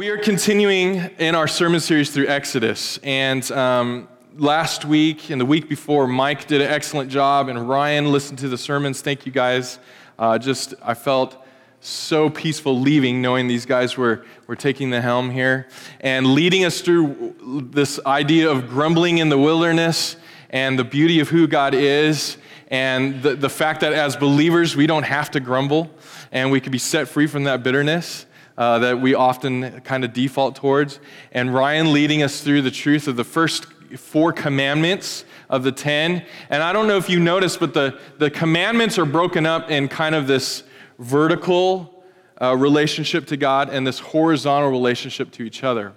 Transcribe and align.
We 0.00 0.08
are 0.08 0.16
continuing 0.16 0.94
in 1.18 1.34
our 1.34 1.46
sermon 1.46 1.78
series 1.78 2.10
through 2.10 2.26
Exodus. 2.26 2.98
And 3.02 3.52
um, 3.52 4.08
last 4.34 4.86
week 4.86 5.28
and 5.28 5.38
the 5.38 5.44
week 5.44 5.68
before, 5.68 6.06
Mike 6.06 6.46
did 6.46 6.62
an 6.62 6.68
excellent 6.68 7.10
job, 7.10 7.48
and 7.48 7.68
Ryan 7.68 8.10
listened 8.10 8.38
to 8.38 8.48
the 8.48 8.56
sermons. 8.56 9.02
Thank 9.02 9.26
you 9.26 9.32
guys. 9.32 9.78
Uh, 10.18 10.38
just, 10.38 10.72
I 10.82 10.94
felt 10.94 11.44
so 11.82 12.30
peaceful 12.30 12.80
leaving, 12.80 13.20
knowing 13.20 13.46
these 13.46 13.66
guys 13.66 13.98
were, 13.98 14.24
were 14.46 14.56
taking 14.56 14.88
the 14.88 15.02
helm 15.02 15.30
here 15.30 15.68
and 16.00 16.28
leading 16.28 16.64
us 16.64 16.80
through 16.80 17.68
this 17.70 18.00
idea 18.06 18.50
of 18.50 18.70
grumbling 18.70 19.18
in 19.18 19.28
the 19.28 19.36
wilderness 19.36 20.16
and 20.48 20.78
the 20.78 20.84
beauty 20.84 21.20
of 21.20 21.28
who 21.28 21.46
God 21.46 21.74
is, 21.74 22.38
and 22.68 23.22
the, 23.22 23.34
the 23.34 23.50
fact 23.50 23.82
that 23.82 23.92
as 23.92 24.16
believers, 24.16 24.74
we 24.74 24.86
don't 24.86 25.02
have 25.02 25.30
to 25.32 25.40
grumble 25.40 25.90
and 26.32 26.50
we 26.50 26.58
can 26.58 26.72
be 26.72 26.78
set 26.78 27.06
free 27.06 27.26
from 27.26 27.44
that 27.44 27.62
bitterness. 27.62 28.24
Uh, 28.60 28.78
that 28.78 29.00
we 29.00 29.14
often 29.14 29.80
kind 29.80 30.04
of 30.04 30.12
default 30.12 30.54
towards. 30.54 31.00
And 31.32 31.54
Ryan 31.54 31.94
leading 31.94 32.22
us 32.22 32.42
through 32.42 32.60
the 32.60 32.70
truth 32.70 33.08
of 33.08 33.16
the 33.16 33.24
first 33.24 33.64
four 33.96 34.34
commandments 34.34 35.24
of 35.48 35.62
the 35.62 35.72
ten. 35.72 36.26
And 36.50 36.62
I 36.62 36.74
don't 36.74 36.86
know 36.86 36.98
if 36.98 37.08
you 37.08 37.20
noticed, 37.20 37.58
but 37.58 37.72
the, 37.72 37.98
the 38.18 38.30
commandments 38.30 38.98
are 38.98 39.06
broken 39.06 39.46
up 39.46 39.70
in 39.70 39.88
kind 39.88 40.14
of 40.14 40.26
this 40.26 40.62
vertical 40.98 42.04
uh, 42.38 42.54
relationship 42.54 43.24
to 43.28 43.38
God 43.38 43.70
and 43.70 43.86
this 43.86 43.98
horizontal 43.98 44.68
relationship 44.68 45.30
to 45.30 45.42
each 45.42 45.64
other. 45.64 45.94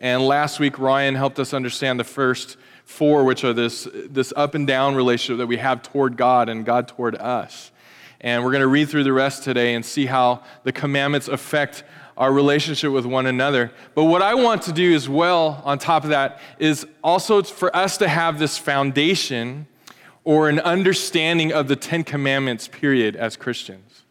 And 0.00 0.22
last 0.22 0.58
week, 0.58 0.78
Ryan 0.78 1.14
helped 1.14 1.38
us 1.38 1.52
understand 1.52 2.00
the 2.00 2.04
first 2.04 2.56
four, 2.86 3.22
which 3.24 3.44
are 3.44 3.52
this, 3.52 3.86
this 3.92 4.32
up 4.34 4.54
and 4.54 4.66
down 4.66 4.94
relationship 4.94 5.36
that 5.40 5.46
we 5.46 5.58
have 5.58 5.82
toward 5.82 6.16
God 6.16 6.48
and 6.48 6.64
God 6.64 6.88
toward 6.88 7.16
us. 7.16 7.70
And 8.20 8.42
we're 8.42 8.50
going 8.50 8.62
to 8.62 8.66
read 8.66 8.88
through 8.88 9.04
the 9.04 9.12
rest 9.12 9.44
today 9.44 9.74
and 9.74 9.84
see 9.84 10.06
how 10.06 10.42
the 10.64 10.72
commandments 10.72 11.28
affect 11.28 11.84
our 12.18 12.32
relationship 12.32 12.92
with 12.92 13.06
one 13.06 13.26
another. 13.26 13.70
But 13.94 14.04
what 14.04 14.22
I 14.22 14.34
want 14.34 14.62
to 14.62 14.72
do 14.72 14.94
as 14.94 15.08
well, 15.08 15.62
on 15.64 15.78
top 15.78 16.02
of 16.02 16.10
that, 16.10 16.40
is 16.58 16.84
also 17.02 17.42
for 17.42 17.74
us 17.74 17.96
to 17.98 18.08
have 18.08 18.40
this 18.40 18.58
foundation 18.58 19.68
or 20.24 20.48
an 20.48 20.58
understanding 20.60 21.52
of 21.52 21.68
the 21.68 21.76
Ten 21.76 22.02
Commandments, 22.04 22.68
period, 22.68 23.14
as 23.14 23.36
Christians. 23.36 24.02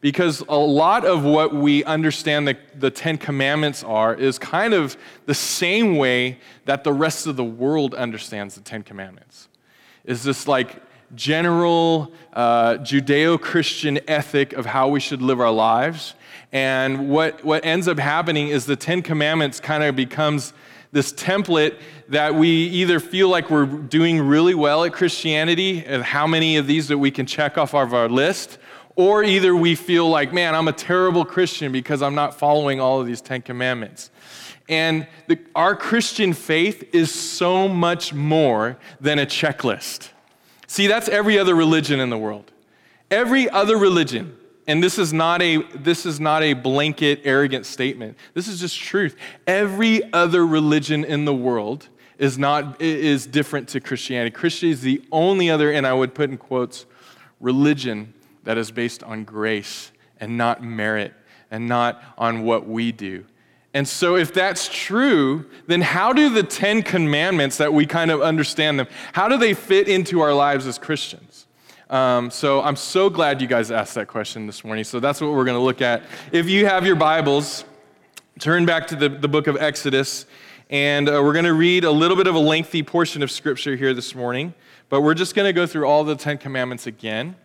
Because 0.00 0.40
a 0.48 0.56
lot 0.56 1.04
of 1.04 1.22
what 1.22 1.54
we 1.54 1.84
understand 1.84 2.48
the, 2.48 2.56
the 2.74 2.90
Ten 2.90 3.18
Commandments 3.18 3.84
are 3.84 4.14
is 4.14 4.38
kind 4.38 4.74
of 4.74 4.96
the 5.26 5.34
same 5.34 5.98
way 5.98 6.38
that 6.64 6.82
the 6.82 6.92
rest 6.92 7.26
of 7.26 7.36
the 7.36 7.44
world 7.44 7.94
understands 7.94 8.54
the 8.54 8.62
Ten 8.62 8.82
Commandments. 8.82 9.48
Is 10.04 10.24
this 10.24 10.48
like 10.48 10.82
general 11.14 12.12
uh, 12.32 12.74
Judeo 12.78 13.40
Christian 13.40 14.00
ethic 14.08 14.52
of 14.54 14.66
how 14.66 14.88
we 14.88 15.00
should 15.00 15.20
live 15.20 15.40
our 15.40 15.50
lives. 15.50 16.14
And 16.52 17.08
what, 17.08 17.42
what 17.44 17.64
ends 17.64 17.88
up 17.88 17.98
happening 17.98 18.48
is 18.48 18.66
the 18.66 18.76
Ten 18.76 19.00
Commandments 19.02 19.58
kind 19.58 19.82
of 19.82 19.96
becomes 19.96 20.52
this 20.92 21.10
template 21.12 21.78
that 22.08 22.34
we 22.34 22.48
either 22.48 23.00
feel 23.00 23.30
like 23.30 23.48
we're 23.48 23.64
doing 23.64 24.20
really 24.20 24.54
well 24.54 24.84
at 24.84 24.92
Christianity, 24.92 25.82
and 25.84 26.02
how 26.02 26.26
many 26.26 26.58
of 26.58 26.66
these 26.66 26.88
that 26.88 26.98
we 26.98 27.10
can 27.10 27.24
check 27.24 27.56
off 27.56 27.74
of 27.74 27.94
our 27.94 28.10
list, 28.10 28.58
or 28.94 29.24
either 29.24 29.56
we 29.56 29.74
feel 29.74 30.06
like, 30.06 30.34
man, 30.34 30.54
I'm 30.54 30.68
a 30.68 30.72
terrible 30.72 31.24
Christian 31.24 31.72
because 31.72 32.02
I'm 32.02 32.14
not 32.14 32.38
following 32.38 32.78
all 32.78 33.00
of 33.00 33.06
these 33.06 33.22
Ten 33.22 33.40
Commandments. 33.40 34.10
And 34.68 35.06
the, 35.28 35.38
our 35.54 35.74
Christian 35.74 36.34
faith 36.34 36.94
is 36.94 37.12
so 37.12 37.68
much 37.68 38.12
more 38.12 38.76
than 39.00 39.18
a 39.18 39.24
checklist. 39.24 40.10
See, 40.66 40.86
that's 40.86 41.08
every 41.08 41.38
other 41.38 41.54
religion 41.54 42.00
in 42.00 42.10
the 42.10 42.18
world. 42.18 42.52
Every 43.10 43.48
other 43.48 43.78
religion, 43.78 44.36
and 44.66 44.82
this 44.82 44.98
is 44.98 45.12
not 45.12 45.42
a 45.42 45.62
this 45.74 46.06
is 46.06 46.20
not 46.20 46.42
a 46.42 46.54
blanket 46.54 47.20
arrogant 47.24 47.66
statement. 47.66 48.16
This 48.34 48.48
is 48.48 48.60
just 48.60 48.78
truth. 48.78 49.16
Every 49.46 50.12
other 50.12 50.46
religion 50.46 51.04
in 51.04 51.24
the 51.24 51.34
world 51.34 51.88
is 52.18 52.38
not 52.38 52.80
is 52.80 53.26
different 53.26 53.68
to 53.70 53.80
Christianity. 53.80 54.30
Christianity 54.30 54.74
is 54.74 54.80
the 54.82 55.02
only 55.10 55.50
other, 55.50 55.72
and 55.72 55.86
I 55.86 55.92
would 55.92 56.14
put 56.14 56.30
in 56.30 56.38
quotes, 56.38 56.86
religion 57.40 58.14
that 58.44 58.56
is 58.56 58.70
based 58.70 59.02
on 59.02 59.24
grace 59.24 59.90
and 60.20 60.38
not 60.38 60.62
merit 60.62 61.12
and 61.50 61.66
not 61.66 62.02
on 62.16 62.44
what 62.44 62.66
we 62.66 62.92
do. 62.92 63.24
And 63.74 63.88
so, 63.88 64.16
if 64.16 64.34
that's 64.34 64.68
true, 64.68 65.46
then 65.66 65.80
how 65.80 66.12
do 66.12 66.28
the 66.28 66.42
Ten 66.42 66.82
Commandments 66.82 67.56
that 67.56 67.72
we 67.72 67.86
kind 67.86 68.10
of 68.10 68.20
understand 68.20 68.78
them, 68.78 68.86
how 69.12 69.28
do 69.28 69.38
they 69.38 69.54
fit 69.54 69.88
into 69.88 70.20
our 70.20 70.34
lives 70.34 70.66
as 70.66 70.78
Christians? 70.78 71.46
Um, 71.92 72.30
so, 72.30 72.62
I'm 72.62 72.76
so 72.76 73.10
glad 73.10 73.42
you 73.42 73.46
guys 73.46 73.70
asked 73.70 73.96
that 73.96 74.08
question 74.08 74.46
this 74.46 74.64
morning. 74.64 74.82
So, 74.82 74.98
that's 74.98 75.20
what 75.20 75.32
we're 75.32 75.44
going 75.44 75.58
to 75.58 75.62
look 75.62 75.82
at. 75.82 76.02
If 76.32 76.48
you 76.48 76.64
have 76.64 76.86
your 76.86 76.96
Bibles, 76.96 77.66
turn 78.38 78.64
back 78.64 78.86
to 78.86 78.96
the, 78.96 79.10
the 79.10 79.28
book 79.28 79.46
of 79.46 79.58
Exodus, 79.58 80.24
and 80.70 81.06
uh, 81.06 81.20
we're 81.22 81.34
going 81.34 81.44
to 81.44 81.52
read 81.52 81.84
a 81.84 81.90
little 81.90 82.16
bit 82.16 82.26
of 82.26 82.34
a 82.34 82.38
lengthy 82.38 82.82
portion 82.82 83.22
of 83.22 83.30
Scripture 83.30 83.76
here 83.76 83.92
this 83.92 84.14
morning, 84.14 84.54
but 84.88 85.02
we're 85.02 85.12
just 85.12 85.34
going 85.34 85.44
to 85.44 85.52
go 85.52 85.66
through 85.66 85.84
all 85.84 86.02
the 86.02 86.16
Ten 86.16 86.38
Commandments 86.38 86.86
again. 86.86 87.36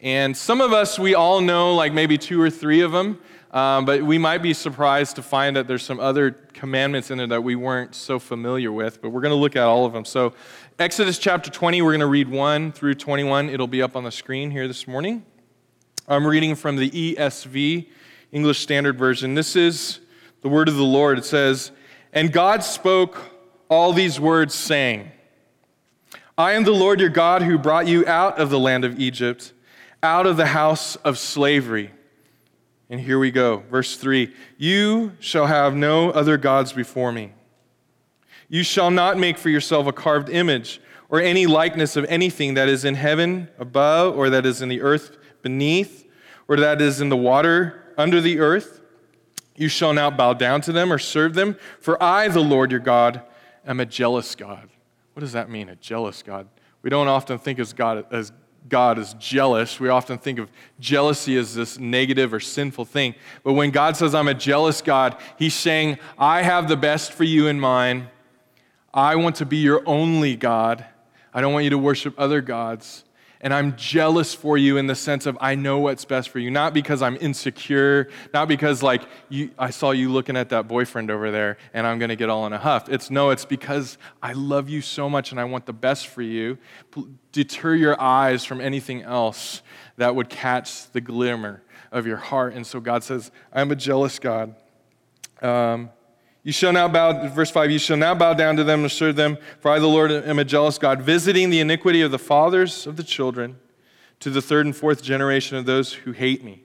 And 0.00 0.36
some 0.36 0.60
of 0.60 0.72
us, 0.72 0.98
we 0.98 1.14
all 1.14 1.40
know 1.40 1.72
like 1.76 1.92
maybe 1.92 2.18
two 2.18 2.42
or 2.42 2.50
three 2.50 2.80
of 2.80 2.90
them. 2.90 3.20
Um, 3.52 3.84
but 3.84 4.02
we 4.02 4.16
might 4.16 4.38
be 4.38 4.54
surprised 4.54 5.16
to 5.16 5.22
find 5.22 5.56
that 5.56 5.68
there's 5.68 5.82
some 5.82 6.00
other 6.00 6.30
commandments 6.30 7.10
in 7.10 7.18
there 7.18 7.26
that 7.26 7.44
we 7.44 7.54
weren't 7.54 7.94
so 7.94 8.18
familiar 8.18 8.72
with, 8.72 9.02
but 9.02 9.10
we're 9.10 9.20
going 9.20 9.34
to 9.34 9.40
look 9.40 9.56
at 9.56 9.64
all 9.64 9.84
of 9.84 9.92
them. 9.92 10.06
So, 10.06 10.32
Exodus 10.78 11.18
chapter 11.18 11.50
20, 11.50 11.82
we're 11.82 11.90
going 11.90 12.00
to 12.00 12.06
read 12.06 12.28
1 12.28 12.72
through 12.72 12.94
21. 12.94 13.50
It'll 13.50 13.66
be 13.66 13.82
up 13.82 13.94
on 13.94 14.04
the 14.04 14.10
screen 14.10 14.50
here 14.50 14.66
this 14.66 14.88
morning. 14.88 15.24
I'm 16.08 16.26
reading 16.26 16.54
from 16.54 16.76
the 16.76 16.90
ESV, 16.90 17.88
English 18.32 18.58
Standard 18.60 18.98
Version. 18.98 19.34
This 19.34 19.54
is 19.54 20.00
the 20.40 20.48
word 20.48 20.68
of 20.68 20.76
the 20.76 20.82
Lord. 20.82 21.18
It 21.18 21.26
says, 21.26 21.72
And 22.14 22.32
God 22.32 22.64
spoke 22.64 23.20
all 23.68 23.92
these 23.92 24.18
words, 24.18 24.54
saying, 24.54 25.12
I 26.38 26.52
am 26.52 26.64
the 26.64 26.72
Lord 26.72 27.00
your 27.00 27.10
God 27.10 27.42
who 27.42 27.58
brought 27.58 27.86
you 27.86 28.06
out 28.06 28.38
of 28.38 28.48
the 28.48 28.58
land 28.58 28.86
of 28.86 28.98
Egypt, 28.98 29.52
out 30.02 30.26
of 30.26 30.38
the 30.38 30.46
house 30.46 30.96
of 30.96 31.18
slavery. 31.18 31.90
And 32.92 33.00
here 33.00 33.18
we 33.18 33.30
go. 33.30 33.64
Verse 33.70 33.96
3 33.96 34.34
You 34.58 35.12
shall 35.18 35.46
have 35.46 35.74
no 35.74 36.10
other 36.10 36.36
gods 36.36 36.74
before 36.74 37.10
me. 37.10 37.32
You 38.50 38.62
shall 38.62 38.90
not 38.90 39.18
make 39.18 39.38
for 39.38 39.48
yourself 39.48 39.86
a 39.86 39.92
carved 39.92 40.28
image 40.28 40.78
or 41.08 41.18
any 41.18 41.46
likeness 41.46 41.96
of 41.96 42.04
anything 42.04 42.52
that 42.52 42.68
is 42.68 42.84
in 42.84 42.94
heaven 42.94 43.48
above, 43.58 44.14
or 44.14 44.28
that 44.28 44.44
is 44.44 44.60
in 44.60 44.68
the 44.68 44.82
earth 44.82 45.16
beneath, 45.40 46.06
or 46.48 46.58
that 46.58 46.82
is 46.82 47.00
in 47.00 47.08
the 47.08 47.16
water 47.16 47.82
under 47.96 48.20
the 48.20 48.40
earth. 48.40 48.82
You 49.56 49.68
shall 49.68 49.94
not 49.94 50.18
bow 50.18 50.34
down 50.34 50.60
to 50.62 50.72
them 50.72 50.92
or 50.92 50.98
serve 50.98 51.32
them, 51.32 51.56
for 51.80 52.02
I, 52.02 52.28
the 52.28 52.40
Lord 52.40 52.70
your 52.70 52.80
God, 52.80 53.22
am 53.66 53.80
a 53.80 53.86
jealous 53.86 54.34
God. 54.34 54.68
What 55.14 55.20
does 55.20 55.32
that 55.32 55.48
mean, 55.48 55.70
a 55.70 55.76
jealous 55.76 56.22
God? 56.22 56.46
We 56.82 56.90
don't 56.90 57.08
often 57.08 57.38
think 57.38 57.58
of 57.58 57.74
God 57.74 58.04
as 58.10 58.32
God 58.68 58.98
is 58.98 59.14
jealous. 59.14 59.80
We 59.80 59.88
often 59.88 60.18
think 60.18 60.38
of 60.38 60.50
jealousy 60.80 61.36
as 61.36 61.54
this 61.54 61.78
negative 61.78 62.32
or 62.32 62.40
sinful 62.40 62.84
thing. 62.84 63.14
But 63.42 63.54
when 63.54 63.70
God 63.70 63.96
says, 63.96 64.14
I'm 64.14 64.28
a 64.28 64.34
jealous 64.34 64.80
God, 64.80 65.16
He's 65.38 65.54
saying, 65.54 65.98
I 66.18 66.42
have 66.42 66.68
the 66.68 66.76
best 66.76 67.12
for 67.12 67.24
you 67.24 67.48
in 67.48 67.60
mind. 67.60 68.08
I 68.94 69.16
want 69.16 69.36
to 69.36 69.46
be 69.46 69.58
your 69.58 69.82
only 69.86 70.36
God. 70.36 70.84
I 71.34 71.40
don't 71.40 71.52
want 71.52 71.64
you 71.64 71.70
to 71.70 71.78
worship 71.78 72.14
other 72.18 72.40
gods 72.40 73.04
and 73.42 73.52
I'm 73.52 73.76
jealous 73.76 74.32
for 74.32 74.56
you 74.56 74.76
in 74.76 74.86
the 74.86 74.94
sense 74.94 75.26
of 75.26 75.36
I 75.40 75.56
know 75.56 75.80
what's 75.80 76.04
best 76.04 76.28
for 76.30 76.38
you. 76.38 76.50
Not 76.50 76.72
because 76.72 77.02
I'm 77.02 77.18
insecure, 77.20 78.08
not 78.32 78.46
because 78.46 78.82
like 78.82 79.02
you, 79.28 79.50
I 79.58 79.70
saw 79.70 79.90
you 79.90 80.12
looking 80.12 80.36
at 80.36 80.50
that 80.50 80.68
boyfriend 80.68 81.10
over 81.10 81.32
there 81.32 81.58
and 81.74 81.84
I'm 81.84 81.98
going 81.98 82.10
to 82.10 82.16
get 82.16 82.30
all 82.30 82.46
in 82.46 82.52
a 82.52 82.58
huff. 82.58 82.88
It's 82.88 83.10
no, 83.10 83.30
it's 83.30 83.44
because 83.44 83.98
I 84.22 84.32
love 84.32 84.68
you 84.68 84.80
so 84.80 85.10
much 85.10 85.32
and 85.32 85.40
I 85.40 85.44
want 85.44 85.66
the 85.66 85.72
best 85.72 86.06
for 86.06 86.22
you. 86.22 86.56
Deter 87.32 87.74
your 87.74 88.00
eyes 88.00 88.44
from 88.44 88.60
anything 88.60 89.02
else 89.02 89.62
that 89.96 90.14
would 90.14 90.28
catch 90.28 90.90
the 90.92 91.00
glimmer 91.00 91.62
of 91.90 92.06
your 92.06 92.18
heart. 92.18 92.54
And 92.54 92.64
so 92.64 92.78
God 92.78 93.02
says, 93.02 93.32
I'm 93.52 93.72
a 93.72 93.76
jealous 93.76 94.20
God. 94.20 94.54
Um, 95.42 95.90
you 96.42 96.52
shall 96.52 96.72
now 96.72 96.88
bow, 96.88 97.28
verse 97.28 97.50
5, 97.50 97.70
you 97.70 97.78
shall 97.78 97.96
now 97.96 98.14
bow 98.14 98.34
down 98.34 98.56
to 98.56 98.64
them 98.64 98.80
and 98.80 98.90
serve 98.90 99.16
them, 99.16 99.38
for 99.60 99.70
I, 99.70 99.78
the 99.78 99.86
Lord, 99.86 100.10
am 100.10 100.38
a 100.38 100.44
jealous 100.44 100.76
God, 100.76 101.02
visiting 101.02 101.50
the 101.50 101.60
iniquity 101.60 102.00
of 102.02 102.10
the 102.10 102.18
fathers 102.18 102.86
of 102.86 102.96
the 102.96 103.04
children 103.04 103.58
to 104.20 104.30
the 104.30 104.42
third 104.42 104.66
and 104.66 104.74
fourth 104.74 105.02
generation 105.02 105.56
of 105.56 105.66
those 105.66 105.92
who 105.92 106.12
hate 106.12 106.42
me, 106.42 106.64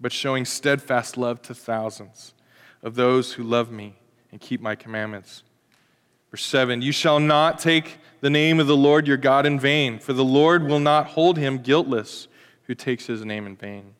but 0.00 0.12
showing 0.12 0.44
steadfast 0.44 1.16
love 1.16 1.40
to 1.42 1.54
thousands 1.54 2.34
of 2.82 2.96
those 2.96 3.34
who 3.34 3.44
love 3.44 3.70
me 3.70 3.96
and 4.32 4.40
keep 4.40 4.60
my 4.60 4.74
commandments. 4.74 5.44
Verse 6.32 6.44
7 6.44 6.82
You 6.82 6.92
shall 6.92 7.20
not 7.20 7.58
take 7.58 7.98
the 8.20 8.30
name 8.30 8.58
of 8.58 8.66
the 8.66 8.76
Lord 8.76 9.06
your 9.06 9.16
God 9.16 9.46
in 9.46 9.60
vain, 9.60 9.98
for 9.98 10.12
the 10.12 10.24
Lord 10.24 10.66
will 10.66 10.80
not 10.80 11.08
hold 11.08 11.38
him 11.38 11.58
guiltless 11.58 12.26
who 12.64 12.74
takes 12.74 13.06
his 13.06 13.24
name 13.24 13.46
in 13.46 13.54
vain. 13.54 13.94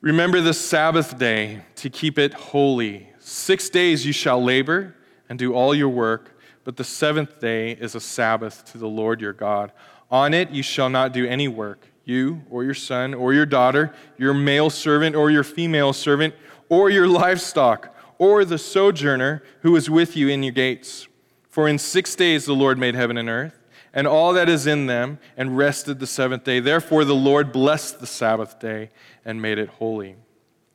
Remember 0.00 0.40
the 0.40 0.54
Sabbath 0.54 1.18
day 1.18 1.62
to 1.76 1.90
keep 1.90 2.18
it 2.18 2.32
holy. 2.32 3.09
Six 3.22 3.68
days 3.68 4.06
you 4.06 4.12
shall 4.12 4.42
labor 4.42 4.96
and 5.28 5.38
do 5.38 5.52
all 5.52 5.74
your 5.74 5.90
work, 5.90 6.40
but 6.64 6.76
the 6.76 6.84
seventh 6.84 7.38
day 7.38 7.72
is 7.72 7.94
a 7.94 8.00
Sabbath 8.00 8.64
to 8.72 8.78
the 8.78 8.88
Lord 8.88 9.20
your 9.20 9.34
God. 9.34 9.72
On 10.10 10.32
it 10.32 10.50
you 10.50 10.62
shall 10.62 10.88
not 10.88 11.12
do 11.12 11.26
any 11.26 11.46
work, 11.46 11.86
you 12.04 12.42
or 12.50 12.64
your 12.64 12.74
son 12.74 13.12
or 13.12 13.34
your 13.34 13.44
daughter, 13.44 13.94
your 14.16 14.32
male 14.32 14.70
servant 14.70 15.14
or 15.14 15.30
your 15.30 15.44
female 15.44 15.92
servant, 15.92 16.34
or 16.70 16.88
your 16.88 17.06
livestock, 17.06 17.94
or 18.16 18.44
the 18.44 18.58
sojourner 18.58 19.42
who 19.60 19.76
is 19.76 19.90
with 19.90 20.16
you 20.16 20.28
in 20.28 20.42
your 20.42 20.52
gates. 20.52 21.06
For 21.50 21.68
in 21.68 21.78
six 21.78 22.14
days 22.14 22.46
the 22.46 22.54
Lord 22.54 22.78
made 22.78 22.94
heaven 22.94 23.18
and 23.18 23.28
earth, 23.28 23.58
and 23.92 24.06
all 24.06 24.32
that 24.32 24.48
is 24.48 24.66
in 24.66 24.86
them, 24.86 25.18
and 25.36 25.58
rested 25.58 25.98
the 25.98 26.06
seventh 26.06 26.44
day. 26.44 26.58
Therefore 26.58 27.04
the 27.04 27.14
Lord 27.14 27.52
blessed 27.52 28.00
the 28.00 28.06
Sabbath 28.06 28.58
day 28.58 28.90
and 29.26 29.42
made 29.42 29.58
it 29.58 29.68
holy. 29.68 30.16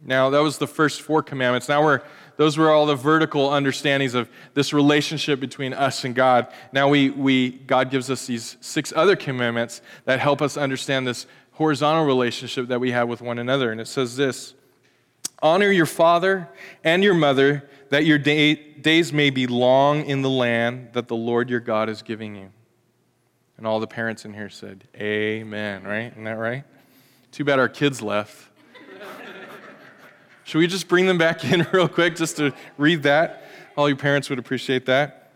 Now, 0.03 0.29
that 0.29 0.43
was 0.43 0.59
the 0.59 0.67
first 0.67 1.01
four 1.01 1.23
commandments. 1.23 1.67
Now 1.67 1.83
we're 1.83 2.01
those 2.37 2.57
were 2.57 2.71
all 2.71 2.85
the 2.85 2.95
vertical 2.95 3.49
understandings 3.49 4.13
of 4.13 4.29
this 4.53 4.73
relationship 4.73 5.39
between 5.39 5.73
us 5.73 6.03
and 6.03 6.13
God. 6.13 6.47
Now 6.71 6.89
we, 6.89 7.09
we 7.09 7.51
God 7.51 7.89
gives 7.91 8.09
us 8.09 8.27
these 8.27 8.57
six 8.61 8.91
other 8.95 9.15
commandments 9.15 9.81
that 10.05 10.19
help 10.19 10.41
us 10.41 10.57
understand 10.57 11.07
this 11.07 11.25
horizontal 11.53 12.05
relationship 12.05 12.67
that 12.67 12.79
we 12.79 12.91
have 12.91 13.07
with 13.07 13.21
one 13.21 13.39
another. 13.39 13.71
And 13.71 13.79
it 13.79 13.87
says 13.87 14.15
this 14.17 14.53
Honor 15.41 15.71
your 15.71 15.85
father 15.85 16.49
and 16.83 17.03
your 17.03 17.13
mother, 17.13 17.69
that 17.89 18.05
your 18.05 18.17
day, 18.17 18.55
days 18.55 19.13
may 19.13 19.29
be 19.29 19.47
long 19.47 20.05
in 20.05 20.21
the 20.21 20.29
land 20.29 20.89
that 20.93 21.07
the 21.07 21.15
Lord 21.15 21.49
your 21.49 21.59
God 21.59 21.89
is 21.89 22.01
giving 22.01 22.35
you. 22.35 22.49
And 23.57 23.65
all 23.65 23.79
the 23.79 23.87
parents 23.87 24.25
in 24.25 24.33
here 24.33 24.49
said, 24.49 24.87
Amen, 24.95 25.83
right? 25.83 26.11
Isn't 26.11 26.23
that 26.25 26.37
right? 26.37 26.63
Too 27.31 27.43
bad 27.43 27.59
our 27.59 27.69
kids 27.69 28.01
left. 28.01 28.49
Should 30.45 30.59
we 30.59 30.67
just 30.67 30.87
bring 30.87 31.07
them 31.07 31.17
back 31.17 31.43
in 31.43 31.65
real 31.73 31.87
quick 31.87 32.15
just 32.15 32.37
to 32.37 32.53
read 32.77 33.03
that? 33.03 33.43
All 33.75 33.89
you 33.89 33.95
parents 33.95 34.29
would 34.29 34.39
appreciate 34.39 34.85
that. 34.85 35.33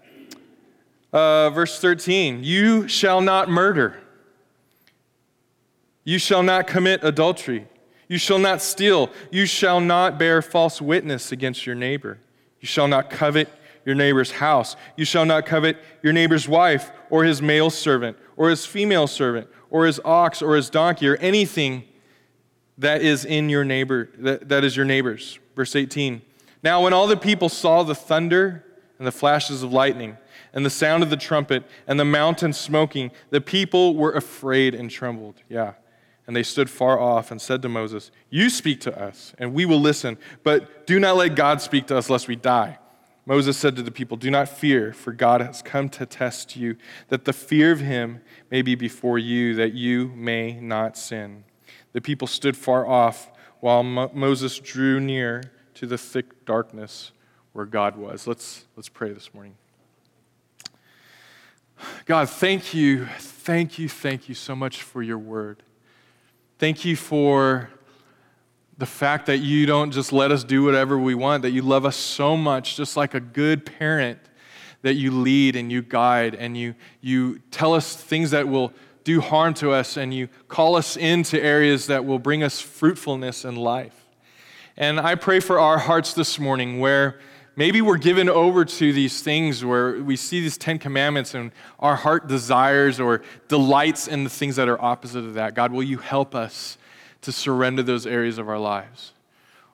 Uh, 1.12 1.50
verse 1.50 1.80
13 1.82 2.44
You 2.44 2.88
shall 2.88 3.20
not 3.20 3.50
murder. 3.50 4.00
You 6.04 6.20
shall 6.20 6.44
not 6.44 6.68
commit 6.68 7.04
adultery. 7.04 7.68
You 8.08 8.20
shall 8.20 8.38
not 8.38 8.62
steal. 8.62 9.10
You 9.32 9.48
shall 9.48 9.82
not 9.82 10.20
bear 10.20 10.44
false 10.44 10.80
witness 10.80 11.32
against 11.32 11.66
your 11.66 11.76
neighbor. 11.76 12.20
You 12.62 12.68
shall 12.68 12.88
not 12.88 13.10
covet 13.10 13.50
your 13.86 13.96
neighbor's 13.96 14.32
house. 14.32 14.76
You 14.96 15.06
shall 15.06 15.26
not 15.26 15.48
covet 15.48 15.78
your 16.04 16.14
neighbor's 16.14 16.48
wife, 16.48 16.92
or 17.10 17.24
his 17.24 17.42
male 17.42 17.72
servant, 17.72 18.16
or 18.38 18.50
his 18.50 18.66
female 18.66 19.08
servant, 19.08 19.48
or 19.72 19.88
his 19.88 20.00
ox, 20.06 20.42
or 20.42 20.56
his 20.56 20.70
donkey, 20.70 21.08
or 21.08 21.16
anything 21.18 21.84
that 22.80 23.02
is 23.02 23.26
in 23.26 23.50
your 23.50 23.64
neighbor, 23.64 24.10
that, 24.18 24.50
that 24.50 24.64
is 24.64 24.76
your 24.76 24.86
neighbor's. 24.86 25.38
Verse 25.56 25.76
18. 25.76 26.22
Now, 26.64 26.84
when 26.84 26.94
all 26.94 27.08
the 27.08 27.18
people 27.18 27.50
saw 27.50 27.84
the 27.84 27.96
thunder 27.96 28.66
and 28.98 29.08
the 29.08 29.12
flashes 29.12 29.64
of 29.64 29.72
lightning, 29.72 30.18
and 30.54 30.66
the 30.66 30.70
sound 30.70 31.04
of 31.04 31.10
the 31.10 31.18
trumpet, 31.18 31.64
and 31.88 32.00
the 32.00 32.06
mountain 32.06 32.54
smoking, 32.54 33.12
the 33.30 33.42
people 33.42 33.96
were 33.96 34.14
afraid 34.14 34.74
and 34.74 34.90
trembled. 34.90 35.36
Yeah. 35.48 35.74
And 36.26 36.36
they 36.36 36.44
stood 36.44 36.70
far 36.70 37.00
off 37.00 37.31
and 37.31 37.42
said 37.42 37.62
to 37.64 37.70
Moses, 37.70 38.12
You 38.30 38.50
speak 38.50 38.81
to 38.81 39.00
us, 39.00 39.34
and 39.38 39.54
we 39.54 39.66
will 39.66 39.80
listen, 39.80 40.18
but 40.44 40.88
do 40.88 41.00
not 41.00 41.18
let 41.18 41.36
God 41.36 41.62
speak 41.62 41.88
to 41.88 41.98
us 41.98 42.10
lest 42.10 42.28
we 42.28 42.36
die. 42.36 42.80
Moses 43.26 43.58
said 43.58 43.76
to 43.76 43.84
the 43.84 43.92
people, 43.92 44.18
Do 44.18 44.31
not 44.31 44.50
fear, 44.50 44.92
for 44.92 45.12
God 45.12 45.42
has 45.42 45.62
come 45.62 45.90
to 45.90 46.06
test 46.06 46.56
you, 46.56 46.78
that 47.10 47.26
the 47.26 47.34
fear 47.34 47.72
of 47.72 47.80
him 47.80 48.22
may 48.50 48.62
be 48.62 48.76
before 48.76 49.20
you, 49.20 49.54
that 49.56 49.74
you 49.74 50.08
may 50.16 50.60
not 50.60 50.98
sin. 50.98 51.44
The 51.94 52.02
people 52.02 52.28
stood 52.28 52.56
far 52.56 52.88
off 52.88 53.32
while 53.60 53.84
Mo- 53.84 54.12
Moses 54.14 54.60
drew 54.60 55.00
near 55.00 55.44
to 55.76 55.88
the 55.88 55.98
thick 55.98 56.46
darkness 56.46 57.12
where 57.54 57.66
God 57.66 57.98
was. 57.98 58.28
Let's, 58.28 58.66
let's 58.76 58.90
pray 58.90 59.12
this 59.12 59.34
morning. 59.34 59.56
God, 62.06 62.30
thank 62.30 62.74
you, 62.74 63.06
thank 63.06 63.80
you, 63.80 63.88
thank 63.88 64.28
you 64.28 64.36
so 64.36 64.56
much 64.56 64.82
for 64.84 65.02
your 65.02 65.18
word. 65.18 65.64
Thank 66.58 66.84
you 66.84 66.96
for 66.96 67.70
the 68.78 68.86
fact 68.86 69.26
that 69.28 69.38
you 69.38 69.66
don't 69.66 69.92
just 69.92 70.12
let 70.12 70.32
us 70.32 70.44
do 70.44 70.64
whatever 70.64 70.98
we 70.98 71.16
want, 71.16 71.44
that 71.44 71.52
you 71.52 71.62
love 71.62 71.86
us 71.86 71.96
so 71.96 72.36
much, 72.38 72.76
just 72.76 72.98
like 72.98 73.14
a 73.14 73.20
good 73.20 73.66
parent, 73.66 74.20
that 74.82 74.94
you 74.94 75.12
lead 75.12 75.56
and 75.56 75.72
you 75.72 75.82
guide 75.82 76.36
and 76.36 76.58
you, 76.58 76.76
you 77.02 77.40
tell 77.52 77.74
us 77.74 77.96
things 77.96 78.32
that 78.32 78.48
will 78.48 78.74
do 79.10 79.22
harm 79.22 79.56
to 79.56 79.72
us 79.72 79.98
and 79.98 80.14
you 80.14 80.30
call 80.48 80.76
us 80.76 80.96
into 80.96 81.42
areas 81.42 81.88
that 81.88 82.06
will 82.06 82.20
bring 82.20 82.44
us 82.44 82.62
fruitfulness 82.62 83.44
and 83.44 83.58
life. 83.58 84.06
And 84.78 85.00
I 85.00 85.16
pray 85.16 85.40
for 85.40 85.60
our 85.60 85.80
hearts 85.80 86.14
this 86.14 86.38
morning 86.38 86.80
where 86.80 87.20
maybe 87.56 87.82
we're 87.82 87.98
given 87.98 88.30
over 88.30 88.64
to 88.66 88.94
these 88.94 89.24
things 89.24 89.66
where 89.66 90.04
we 90.04 90.16
see 90.16 90.42
these 90.42 90.60
Ten 90.60 90.78
Commandments 90.78 91.34
and 91.34 91.52
our 91.80 91.96
heart 91.96 92.28
desires 92.28 93.00
or 93.00 93.24
delights 93.48 94.08
in 94.08 94.24
the 94.24 94.30
things 94.30 94.58
that 94.58 94.70
are 94.70 94.80
opposite 94.80 95.26
of 95.26 95.34
that. 95.34 95.56
God, 95.56 95.72
will 95.72 95.82
you 95.82 95.98
help 95.98 96.36
us 96.36 96.78
to 97.22 97.32
surrender 97.32 97.82
those 97.82 98.06
areas 98.06 98.38
of 98.38 98.48
our 98.48 98.60
lives? 98.60 99.14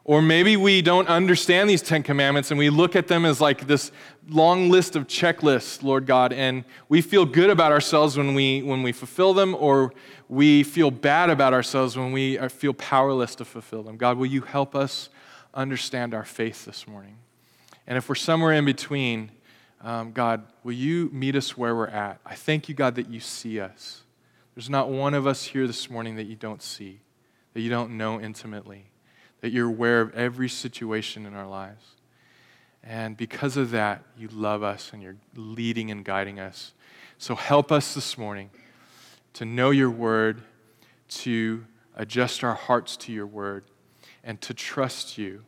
Or 0.07 0.21
maybe 0.21 0.55
we 0.55 0.83
don't 0.83 1.07
understand 1.07 1.67
these 1.67 1.81
Ten 1.81 2.03
Commandments 2.03 2.51
and 2.51 2.59
we 2.59 2.69
look 2.69 2.95
at 2.95 3.07
them 3.07 3.25
as 3.25 3.41
like 3.41 3.65
this 3.65 3.91
long 4.29 4.69
list 4.69 4.95
of 4.95 5.07
checklists, 5.07 5.81
Lord 5.81 6.05
God, 6.05 6.31
and 6.31 6.63
we 6.87 7.01
feel 7.01 7.25
good 7.25 7.49
about 7.49 7.71
ourselves 7.71 8.15
when 8.15 8.35
we, 8.35 8.61
when 8.61 8.83
we 8.83 8.91
fulfill 8.91 9.33
them, 9.33 9.55
or 9.55 9.93
we 10.29 10.61
feel 10.61 10.91
bad 10.91 11.31
about 11.31 11.53
ourselves 11.53 11.97
when 11.97 12.11
we 12.11 12.37
feel 12.49 12.75
powerless 12.75 13.33
to 13.35 13.45
fulfill 13.45 13.81
them. 13.81 13.97
God, 13.97 14.17
will 14.19 14.27
you 14.27 14.41
help 14.41 14.75
us 14.75 15.09
understand 15.55 16.13
our 16.13 16.23
faith 16.23 16.65
this 16.65 16.87
morning? 16.87 17.17
And 17.87 17.97
if 17.97 18.07
we're 18.07 18.13
somewhere 18.13 18.53
in 18.53 18.63
between, 18.63 19.31
um, 19.81 20.11
God, 20.11 20.43
will 20.63 20.73
you 20.73 21.09
meet 21.13 21.35
us 21.35 21.57
where 21.57 21.75
we're 21.75 21.87
at? 21.87 22.19
I 22.23 22.35
thank 22.35 22.69
you, 22.69 22.75
God, 22.75 22.93
that 22.95 23.09
you 23.09 23.19
see 23.19 23.59
us. 23.59 24.03
There's 24.53 24.69
not 24.69 24.87
one 24.87 25.15
of 25.15 25.25
us 25.25 25.45
here 25.45 25.65
this 25.65 25.89
morning 25.89 26.15
that 26.17 26.25
you 26.25 26.35
don't 26.35 26.61
see, 26.61 26.99
that 27.55 27.61
you 27.61 27.71
don't 27.71 27.97
know 27.97 28.21
intimately 28.21 28.91
that 29.45 29.51
you're 29.51 29.67
aware 29.67 30.01
of 30.01 30.11
every 30.15 30.49
situation 30.49 31.23
in 31.27 31.35
our 31.35 31.45
lives. 31.45 31.85
And 32.83 33.15
because 33.15 33.57
of 33.57 33.69
that, 33.69 34.03
you 34.17 34.27
love 34.29 34.63
us 34.63 34.89
and 34.91 35.03
you're 35.03 35.17
leading 35.35 35.91
and 35.91 36.03
guiding 36.03 36.39
us. 36.39 36.73
So 37.19 37.35
help 37.35 37.71
us 37.71 37.93
this 37.93 38.17
morning 38.17 38.49
to 39.33 39.45
know 39.45 39.69
your 39.69 39.91
word, 39.91 40.41
to 41.09 41.63
adjust 41.95 42.43
our 42.43 42.55
hearts 42.55 42.97
to 42.97 43.11
your 43.11 43.27
word, 43.27 43.65
and 44.23 44.41
to 44.41 44.55
trust 44.55 45.15
you 45.15 45.43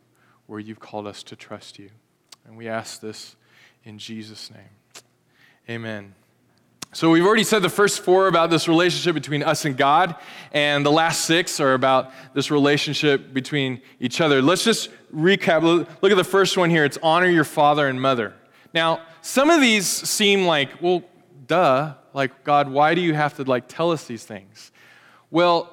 where 0.46 0.60
you've 0.60 0.78
called 0.78 1.08
us 1.08 1.24
to 1.24 1.34
trust 1.34 1.76
you. 1.80 1.90
And 2.46 2.56
we 2.56 2.68
ask 2.68 3.00
this 3.00 3.34
in 3.82 3.98
Jesus' 3.98 4.48
name. 4.48 5.02
Amen. 5.68 6.14
So, 6.92 7.10
we've 7.10 7.26
already 7.26 7.44
said 7.44 7.60
the 7.60 7.68
first 7.68 8.00
four 8.00 8.28
about 8.28 8.48
this 8.48 8.66
relationship 8.66 9.12
between 9.12 9.42
us 9.42 9.66
and 9.66 9.76
God, 9.76 10.16
and 10.52 10.86
the 10.86 10.90
last 10.90 11.26
six 11.26 11.60
are 11.60 11.74
about 11.74 12.12
this 12.32 12.50
relationship 12.50 13.34
between 13.34 13.82
each 14.00 14.22
other. 14.22 14.40
Let's 14.40 14.64
just 14.64 14.88
recap. 15.14 15.62
Look 16.00 16.10
at 16.10 16.16
the 16.16 16.24
first 16.24 16.56
one 16.56 16.70
here 16.70 16.86
it's 16.86 16.96
honor 17.02 17.28
your 17.28 17.44
father 17.44 17.88
and 17.88 18.00
mother. 18.00 18.32
Now, 18.72 19.02
some 19.20 19.50
of 19.50 19.60
these 19.60 19.86
seem 19.86 20.46
like, 20.46 20.80
well, 20.80 21.02
duh, 21.46 21.92
like, 22.14 22.42
God, 22.42 22.70
why 22.70 22.94
do 22.94 23.02
you 23.02 23.12
have 23.12 23.36
to 23.36 23.44
like 23.44 23.68
tell 23.68 23.90
us 23.90 24.06
these 24.06 24.24
things? 24.24 24.72
Well, 25.30 25.70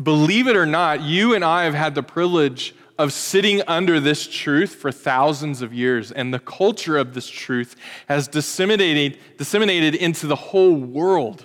believe 0.00 0.46
it 0.46 0.54
or 0.54 0.66
not, 0.66 1.02
you 1.02 1.34
and 1.34 1.44
I 1.44 1.64
have 1.64 1.74
had 1.74 1.96
the 1.96 2.04
privilege 2.04 2.72
of 2.98 3.12
sitting 3.12 3.62
under 3.66 4.00
this 4.00 4.26
truth 4.26 4.74
for 4.74 4.90
thousands 4.90 5.62
of 5.62 5.74
years, 5.74 6.12
and 6.12 6.32
the 6.32 6.38
culture 6.38 6.96
of 6.96 7.12
this 7.14 7.28
truth 7.28 7.76
has 8.08 8.26
disseminated, 8.26 9.18
disseminated 9.36 9.94
into 9.94 10.26
the 10.26 10.36
whole 10.36 10.74
world. 10.74 11.44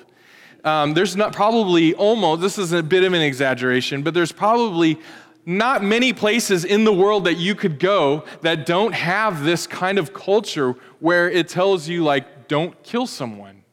Um, 0.63 0.93
there's 0.93 1.15
not 1.15 1.33
probably 1.33 1.93
almost, 1.95 2.41
this 2.41 2.57
is 2.57 2.71
a 2.71 2.83
bit 2.83 3.03
of 3.03 3.13
an 3.13 3.21
exaggeration, 3.21 4.03
but 4.03 4.13
there's 4.13 4.31
probably 4.31 4.99
not 5.45 5.83
many 5.83 6.13
places 6.13 6.63
in 6.63 6.83
the 6.83 6.93
world 6.93 7.25
that 7.25 7.33
you 7.35 7.55
could 7.55 7.79
go 7.79 8.23
that 8.41 8.65
don't 8.65 8.93
have 8.93 9.43
this 9.43 9.65
kind 9.65 9.97
of 9.97 10.13
culture 10.13 10.75
where 10.99 11.29
it 11.29 11.49
tells 11.49 11.87
you, 11.87 12.03
like, 12.03 12.47
don't 12.47 12.81
kill 12.83 13.07
someone. 13.07 13.63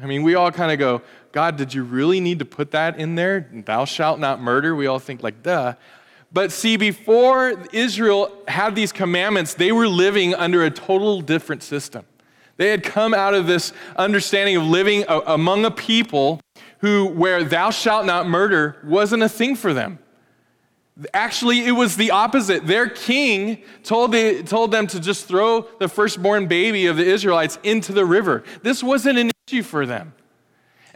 I 0.00 0.06
mean, 0.06 0.22
we 0.22 0.34
all 0.34 0.50
kind 0.50 0.72
of 0.72 0.78
go, 0.78 1.02
God, 1.32 1.56
did 1.56 1.74
you 1.74 1.82
really 1.84 2.18
need 2.20 2.38
to 2.38 2.44
put 2.46 2.70
that 2.70 2.98
in 2.98 3.14
there? 3.14 3.48
Thou 3.52 3.84
shalt 3.84 4.18
not 4.18 4.40
murder. 4.40 4.74
We 4.74 4.86
all 4.86 4.98
think, 4.98 5.22
like, 5.22 5.42
duh. 5.42 5.74
But 6.36 6.52
see, 6.52 6.76
before 6.76 7.54
Israel 7.72 8.30
had 8.46 8.74
these 8.74 8.92
commandments, 8.92 9.54
they 9.54 9.72
were 9.72 9.88
living 9.88 10.34
under 10.34 10.64
a 10.64 10.70
total 10.70 11.22
different 11.22 11.62
system. 11.62 12.04
They 12.58 12.68
had 12.68 12.82
come 12.82 13.14
out 13.14 13.32
of 13.32 13.46
this 13.46 13.72
understanding 13.96 14.58
of 14.58 14.64
living 14.64 15.06
among 15.08 15.64
a 15.64 15.70
people 15.70 16.42
who, 16.80 17.06
where 17.06 17.42
thou 17.42 17.70
shalt 17.70 18.04
not 18.04 18.28
murder 18.28 18.76
wasn't 18.84 19.22
a 19.22 19.30
thing 19.30 19.56
for 19.56 19.72
them. 19.72 19.98
Actually, 21.14 21.64
it 21.64 21.72
was 21.72 21.96
the 21.96 22.10
opposite. 22.10 22.66
Their 22.66 22.90
king 22.90 23.62
told, 23.82 24.12
the, 24.12 24.42
told 24.42 24.72
them 24.72 24.86
to 24.88 25.00
just 25.00 25.24
throw 25.24 25.62
the 25.78 25.88
firstborn 25.88 26.48
baby 26.48 26.84
of 26.84 26.98
the 26.98 27.06
Israelites 27.06 27.58
into 27.62 27.94
the 27.94 28.04
river. 28.04 28.44
This 28.62 28.82
wasn't 28.82 29.18
an 29.18 29.30
issue 29.48 29.62
for 29.62 29.86
them. 29.86 30.12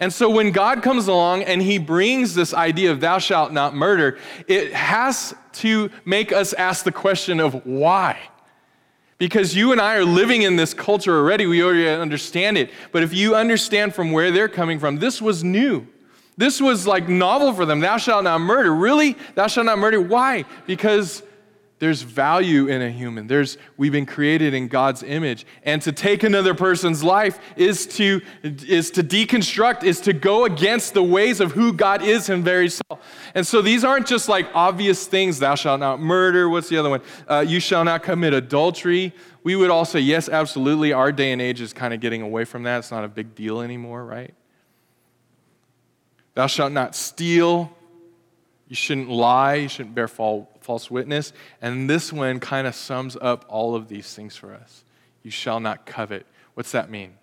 And 0.01 0.11
so 0.13 0.31
when 0.31 0.51
God 0.51 0.83
comes 0.83 1.09
along 1.09 1.43
and 1.43 1.61
he 1.61 1.77
brings 1.79 2.35
this 2.35 2.55
idea 2.55 2.91
of 2.91 3.01
thou 3.01 3.19
shalt 3.19 3.53
not 3.53 3.75
murder, 3.75 4.19
it 4.49 4.73
has 4.73 5.35
to 5.53 5.91
make 6.07 6.33
us 6.33 6.55
ask 6.55 6.85
the 6.85 6.93
question 6.93 7.39
of 7.39 7.67
why. 7.67 8.19
Because 9.19 9.55
you 9.55 9.73
and 9.73 9.81
I 9.81 9.97
are 9.97 10.05
living 10.05 10.41
in 10.43 10.57
this 10.57 10.73
culture 10.73 11.19
already, 11.19 11.47
we 11.47 11.63
already 11.63 11.87
understand 11.87 12.57
it. 12.57 12.71
But 12.91 13.03
if 13.03 13.13
you 13.13 13.37
understand 13.37 13.95
from 13.95 14.13
where 14.13 14.31
they're 14.31 14.49
coming 14.49 14.79
from, 14.79 14.99
this 14.99 15.21
was 15.21 15.45
new. 15.45 15.87
This 16.39 16.59
was 16.59 16.87
like 16.87 17.07
novel 17.07 17.53
for 17.53 17.67
them. 17.67 17.81
Thou 17.81 17.99
shalt 17.99 18.25
not 18.25 18.41
murder. 18.41 18.75
Really? 18.75 19.19
Thou 19.35 19.47
shalt 19.47 19.67
not 19.67 19.79
murder. 19.79 20.01
Why? 20.01 20.47
Because 20.67 21.23
There's 21.81 22.03
value 22.03 22.69
in 22.69 22.83
a 22.83 22.91
human. 22.91 23.27
There's, 23.27 23.57
we've 23.79 23.91
been 23.91 24.05
created 24.05 24.53
in 24.53 24.69
God's 24.69 25.03
image. 25.03 25.47
And 25.63 25.81
to 25.81 25.93
take 25.93 26.23
another 26.23 26.53
person's 26.53 27.03
life 27.03 27.41
is 27.57 27.87
to, 27.97 28.21
is 28.43 28.91
to 28.93 29.03
deconstruct, 29.03 29.83
is 29.83 29.99
to 30.03 30.13
go 30.13 30.45
against 30.45 30.93
the 30.93 31.03
ways 31.03 31.41
of 31.41 31.53
who 31.53 31.73
God 31.73 32.03
is 32.03 32.29
in 32.29 32.45
very 32.45 32.69
self. 32.69 33.01
And 33.35 33.47
so 33.47 33.63
these 33.63 33.83
aren't 33.83 34.07
just 34.07 34.29
like 34.29 34.47
obvious 34.53 35.07
things, 35.07 35.39
thou 35.39 35.55
shalt 35.55 35.81
not 35.81 36.01
murder. 36.01 36.51
What's 36.51 36.69
the 36.69 36.77
other 36.77 36.91
one? 36.91 37.01
Uh, 37.27 37.47
you 37.49 37.61
shall 37.61 37.83
not 37.83 38.03
commit 38.03 38.35
adultery. 38.35 39.15
We 39.43 39.57
would 39.57 39.71
all 39.71 39.87
say, 39.87 40.01
yes, 40.01 40.29
absolutely. 40.29 40.93
Our 40.93 41.13
day 41.13 41.33
and 41.33 41.41
age 41.41 41.63
is 41.63 41.73
kind 41.73 41.95
of 41.95 42.01
getting 42.01 42.21
away 42.21 42.45
from 42.45 42.65
that. 42.65 42.81
It's 42.81 42.91
not 42.91 43.05
a 43.05 43.09
big 43.09 43.35
deal 43.35 43.63
anymore, 43.63 44.05
right? 44.05 44.35
Thou 46.35 46.47
shalt 46.47 46.73
not 46.73 46.95
steal. 46.95 47.75
You 48.71 48.77
shouldn't 48.77 49.11
lie. 49.11 49.55
You 49.55 49.69
shouldn't 49.69 49.97
bear 49.97 50.07
false 50.07 50.91
witness. 50.93 51.33
And 51.61 51.91
this 51.91 52.13
one 52.13 52.39
kind 52.39 52.69
of 52.69 52.75
sums 52.77 53.17
up 53.21 53.45
all 53.49 53.75
of 53.75 53.89
these 53.89 54.15
things 54.15 54.37
for 54.37 54.55
us. 54.55 54.85
You 55.25 55.33
shall 55.33 55.59
not 55.59 55.87
covet. 55.87 56.25
What's 56.55 56.71
that 56.71 56.89
mean? 56.89 57.15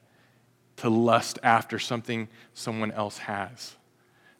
To 0.78 0.90
lust 0.90 1.40
after 1.42 1.80
something 1.80 2.28
someone 2.54 2.92
else 2.92 3.20
has. 3.20 3.78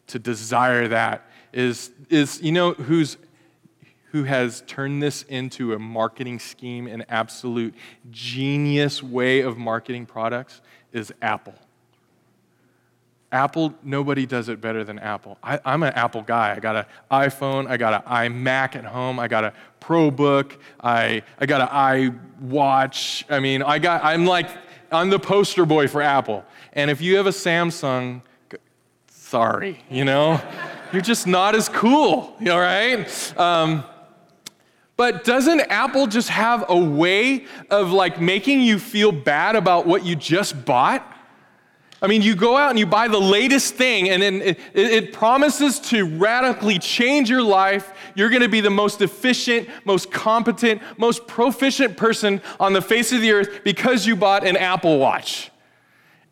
To 0.08 0.18
desire 0.18 0.86
that 0.88 1.26
is, 1.50 1.90
is 2.10 2.42
you 2.42 2.52
know, 2.52 2.74
who's, 2.74 3.16
who 4.12 4.24
has 4.24 4.62
turned 4.66 5.02
this 5.02 5.22
into 5.22 5.72
a 5.72 5.78
marketing 5.78 6.38
scheme, 6.38 6.86
an 6.86 7.06
absolute 7.08 7.74
genius 8.10 9.02
way 9.02 9.40
of 9.40 9.56
marketing 9.56 10.04
products, 10.04 10.60
is 10.92 11.10
Apple. 11.22 11.54
Apple, 13.30 13.74
nobody 13.82 14.24
does 14.24 14.48
it 14.48 14.60
better 14.60 14.84
than 14.84 14.98
Apple. 14.98 15.36
I, 15.42 15.60
am 15.64 15.82
an 15.82 15.92
Apple 15.92 16.22
guy. 16.22 16.54
I 16.56 16.60
got 16.60 16.76
an 16.76 16.84
iPhone, 17.10 17.68
I 17.68 17.76
got 17.76 17.92
an 18.06 18.10
iMac 18.10 18.74
at 18.74 18.84
home, 18.86 19.18
I 19.18 19.28
got 19.28 19.44
a 19.44 19.52
ProBook, 19.80 20.56
I, 20.80 21.22
I 21.38 21.46
got 21.46 21.60
an 21.60 22.12
iWatch. 22.48 23.24
I 23.28 23.40
mean, 23.40 23.62
I 23.62 23.78
got, 23.78 24.02
I'm 24.02 24.24
like, 24.24 24.48
I'm 24.90 25.10
the 25.10 25.18
poster 25.18 25.66
boy 25.66 25.88
for 25.88 26.00
Apple. 26.00 26.42
And 26.72 26.90
if 26.90 27.02
you 27.02 27.16
have 27.16 27.26
a 27.26 27.30
Samsung, 27.30 28.22
sorry, 29.08 29.84
you 29.90 30.06
know, 30.06 30.40
you're 30.92 31.02
just 31.02 31.26
not 31.26 31.54
as 31.54 31.68
cool, 31.68 32.34
all 32.48 32.60
right? 32.60 33.38
Um, 33.38 33.84
but 34.96 35.22
doesn't 35.24 35.60
Apple 35.60 36.06
just 36.06 36.30
have 36.30 36.64
a 36.68 36.76
way 36.76 37.44
of 37.70 37.92
like 37.92 38.20
making 38.20 38.62
you 38.62 38.78
feel 38.78 39.12
bad 39.12 39.54
about 39.54 39.86
what 39.86 40.04
you 40.04 40.16
just 40.16 40.64
bought? 40.64 41.17
I 42.00 42.06
mean, 42.06 42.22
you 42.22 42.36
go 42.36 42.56
out 42.56 42.70
and 42.70 42.78
you 42.78 42.86
buy 42.86 43.08
the 43.08 43.18
latest 43.18 43.74
thing, 43.74 44.08
and 44.10 44.22
then 44.22 44.40
it, 44.40 44.58
it, 44.72 45.12
promises 45.12 45.80
to 45.80 46.06
radically 46.06 46.78
change 46.78 47.28
your 47.28 47.42
life. 47.42 47.92
You're 48.14 48.28
going 48.28 48.42
to 48.42 48.48
be 48.48 48.60
the 48.60 48.70
most 48.70 49.02
efficient, 49.02 49.68
most 49.84 50.12
competent, 50.12 50.80
most 50.96 51.26
proficient 51.26 51.96
person 51.96 52.40
on 52.60 52.72
the 52.72 52.82
face 52.82 53.12
of 53.12 53.20
the 53.20 53.32
earth 53.32 53.62
because 53.64 54.06
you 54.06 54.14
bought 54.14 54.46
an 54.46 54.56
Apple 54.56 54.98
Watch. 54.98 55.50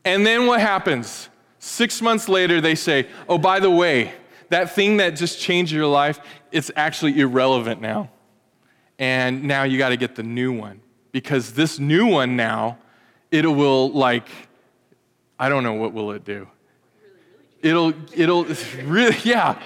And 0.04 0.25
then 0.25 0.46
what 0.46 0.61
happens? 0.61 1.28
Six 1.58 2.00
months 2.00 2.28
later, 2.28 2.61
they 2.61 2.76
say, 2.76 3.08
oh, 3.28 3.38
by 3.38 3.58
the 3.58 3.70
way, 3.70 4.12
that 4.50 4.73
thing 4.73 4.99
that 4.99 5.16
just 5.16 5.40
changed 5.40 5.73
your 5.73 5.88
life, 5.88 6.20
it's 6.52 6.70
actually 6.76 7.18
irrelevant 7.18 7.80
now. 7.80 8.11
And 9.00 9.42
now 9.42 9.64
you 9.64 9.78
got 9.78 9.88
to 9.88 9.96
get 9.96 10.14
the 10.14 10.23
new 10.23 10.52
one 10.52 10.80
because 11.11 11.54
this 11.54 11.80
new 11.80 12.06
one 12.06 12.37
now, 12.37 12.78
it 13.32 13.46
will 13.46 13.90
like, 13.90 14.28
I 15.38 15.49
don't 15.49 15.62
know 15.62 15.75
what 15.75 15.93
will 15.93 16.12
it 16.12 16.25
do. 16.25 16.49
It'll, 17.62 17.93
it'll, 18.14 18.45
really, 18.85 19.16
yeah. 19.25 19.61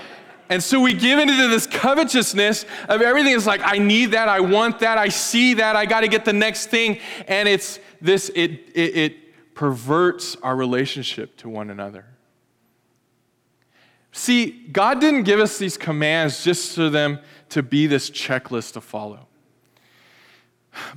And 0.48 0.62
so 0.62 0.80
we 0.80 0.94
give 0.94 1.18
into 1.18 1.48
this 1.48 1.66
covetousness 1.66 2.64
of 2.88 3.02
everything. 3.02 3.36
It's 3.36 3.46
like, 3.46 3.60
I 3.62 3.78
need 3.78 4.06
that, 4.06 4.28
I 4.28 4.40
want 4.40 4.80
that, 4.80 4.98
I 4.98 5.08
see 5.08 5.54
that, 5.54 5.76
I 5.76 5.86
got 5.86 6.00
to 6.00 6.08
get 6.08 6.24
the 6.24 6.32
next 6.32 6.66
thing. 6.66 6.98
And 7.28 7.48
it's 7.48 7.78
this, 8.00 8.30
it, 8.34 8.50
it, 8.74 8.96
it 8.96 9.54
perverts 9.54 10.36
our 10.42 10.56
relationship 10.56 11.36
to 11.38 11.48
one 11.48 11.70
another. 11.70 12.06
See, 14.12 14.66
God 14.72 15.00
didn't 15.00 15.22
give 15.22 15.38
us 15.38 15.58
these 15.58 15.76
commands 15.76 16.42
just 16.42 16.74
for 16.74 16.90
them 16.90 17.20
to 17.50 17.62
be 17.62 17.86
this 17.86 18.10
checklist 18.10 18.72
to 18.72 18.80
follow. 18.80 19.28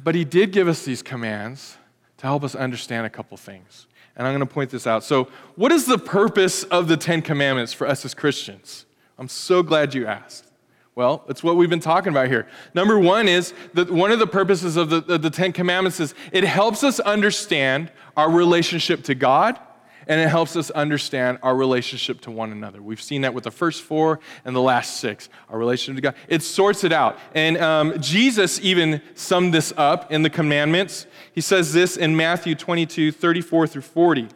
But 0.04 0.16
He 0.16 0.26
did 0.26 0.52
give 0.52 0.68
us 0.68 0.84
these 0.84 1.04
commands 1.04 1.78
to 2.18 2.26
help 2.26 2.44
us 2.44 2.56
understand 2.56 3.06
a 3.06 3.10
couple 3.10 3.38
things. 3.38 3.86
And 4.16 4.28
I'm 4.28 4.34
going 4.34 4.48
to 4.48 4.54
point 4.54 4.70
this 4.70 4.86
out. 4.86 5.04
So, 5.04 5.28
what 5.56 5.72
is 5.72 5.86
the 5.86 5.98
purpose 5.98 6.64
of 6.66 6.88
the 6.88 6.98
Ten 6.98 7.22
Commandments 7.22 7.74
for 7.74 7.88
us 7.88 8.06
as 8.06 8.14
Christians? 8.14 8.86
I'm 9.18 9.28
so 9.28 9.64
glad 9.64 9.94
you 9.94 10.06
asked. 10.06 10.46
Well, 10.96 11.24
it's 11.28 11.44
what 11.44 11.56
we've 11.56 11.70
been 11.70 11.80
talking 11.80 12.12
about 12.12 12.28
here. 12.28 12.48
Number 12.76 13.00
one 13.00 13.28
is 13.28 13.54
that 13.74 13.90
one 13.90 14.12
of 14.12 14.20
the 14.20 14.28
purposes 14.28 14.78
of 14.78 14.92
the, 14.92 14.98
of 15.12 15.24
the 15.24 15.32
Ten 15.32 15.52
Commandments 15.52 16.00
is 16.00 16.14
it 16.32 16.44
helps 16.44 16.84
us 16.84 17.00
understand 17.00 17.92
our 18.16 18.30
relationship 18.30 19.04
to 19.06 19.16
God 19.16 19.60
and 20.08 20.20
it 20.20 20.30
helps 20.30 20.56
us 20.56 20.70
understand 20.72 21.40
our 21.44 21.56
relationship 21.56 22.22
to 22.22 22.32
one 22.32 22.52
another. 22.52 22.82
We've 22.82 23.02
seen 23.02 23.22
that 23.22 23.34
with 23.34 23.44
the 23.44 23.52
first 23.52 23.82
four 23.82 24.20
and 24.46 24.56
the 24.56 24.62
last 24.62 25.00
six, 25.00 25.30
our 25.50 25.58
relationship 25.58 25.96
to 25.96 26.02
God. 26.02 26.16
It 26.28 26.44
sorts 26.44 26.84
it 26.84 26.92
out. 26.92 27.18
And 27.34 27.58
um, 27.58 28.00
Jesus 28.02 28.60
even 28.62 29.02
summed 29.16 29.54
this 29.54 29.74
up 29.78 30.12
in 30.12 30.24
the 30.24 30.30
commandments. 30.30 31.08
He 31.34 31.42
says 31.42 31.74
this 31.74 31.98
in 31.98 32.16
Matthew 32.16 32.56
22 32.56 33.12
34 33.12 33.68
through 33.68 33.82
40. 33.82 34.28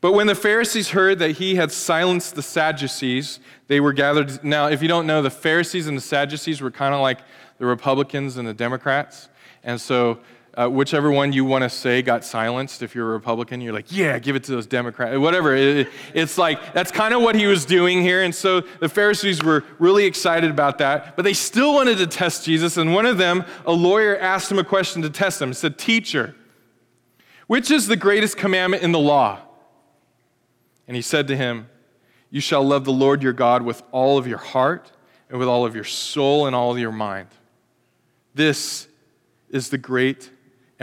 But 0.00 0.12
when 0.12 0.26
the 0.26 0.34
Pharisees 0.34 0.90
heard 0.90 1.18
that 1.20 1.30
he 1.32 1.54
had 1.54 1.72
silenced 1.72 2.34
the 2.34 2.42
Sadducees, 2.42 3.40
they 3.68 3.80
were 3.80 3.94
gathered. 3.94 4.44
Now, 4.44 4.66
if 4.66 4.82
you 4.82 4.88
don't 4.88 5.06
know, 5.06 5.22
the 5.22 5.30
Pharisees 5.30 5.86
and 5.86 5.96
the 5.96 6.02
Sadducees 6.02 6.60
were 6.60 6.70
kind 6.70 6.94
of 6.94 7.00
like 7.00 7.20
the 7.56 7.64
Republicans 7.64 8.36
and 8.36 8.46
the 8.46 8.52
Democrats. 8.52 9.30
And 9.62 9.80
so 9.80 10.20
uh, 10.56 10.68
whichever 10.68 11.10
one 11.10 11.32
you 11.32 11.44
want 11.44 11.62
to 11.62 11.68
say 11.68 12.02
got 12.02 12.24
silenced. 12.24 12.82
If 12.82 12.94
you're 12.94 13.08
a 13.08 13.12
Republican, 13.12 13.60
you're 13.60 13.72
like, 13.72 13.90
yeah, 13.90 14.18
give 14.18 14.36
it 14.36 14.44
to 14.44 14.52
those 14.52 14.66
Democrats, 14.66 15.18
whatever. 15.18 15.54
It, 15.54 15.88
it's 16.12 16.38
like, 16.38 16.72
that's 16.72 16.90
kind 16.90 17.12
of 17.12 17.22
what 17.22 17.34
he 17.34 17.46
was 17.46 17.64
doing 17.64 18.02
here. 18.02 18.22
And 18.22 18.34
so 18.34 18.60
the 18.60 18.88
Pharisees 18.88 19.42
were 19.42 19.64
really 19.78 20.04
excited 20.04 20.50
about 20.50 20.78
that, 20.78 21.16
but 21.16 21.22
they 21.22 21.32
still 21.32 21.74
wanted 21.74 21.98
to 21.98 22.06
test 22.06 22.44
Jesus. 22.44 22.76
And 22.76 22.94
one 22.94 23.06
of 23.06 23.18
them, 23.18 23.44
a 23.66 23.72
lawyer, 23.72 24.16
asked 24.16 24.50
him 24.50 24.58
a 24.58 24.64
question 24.64 25.02
to 25.02 25.10
test 25.10 25.42
him. 25.42 25.48
He 25.48 25.54
said, 25.54 25.78
Teacher, 25.78 26.36
which 27.46 27.70
is 27.70 27.88
the 27.88 27.96
greatest 27.96 28.36
commandment 28.36 28.82
in 28.82 28.92
the 28.92 28.98
law? 28.98 29.40
And 30.86 30.94
he 30.94 31.02
said 31.02 31.28
to 31.28 31.36
him, 31.36 31.68
You 32.30 32.40
shall 32.40 32.62
love 32.62 32.84
the 32.84 32.92
Lord 32.92 33.22
your 33.22 33.32
God 33.32 33.62
with 33.62 33.82
all 33.90 34.18
of 34.18 34.26
your 34.26 34.38
heart 34.38 34.92
and 35.28 35.38
with 35.38 35.48
all 35.48 35.66
of 35.66 35.74
your 35.74 35.84
soul 35.84 36.46
and 36.46 36.54
all 36.54 36.70
of 36.70 36.78
your 36.78 36.92
mind. 36.92 37.28
This 38.34 38.86
is 39.48 39.70
the 39.70 39.78
great 39.78 40.30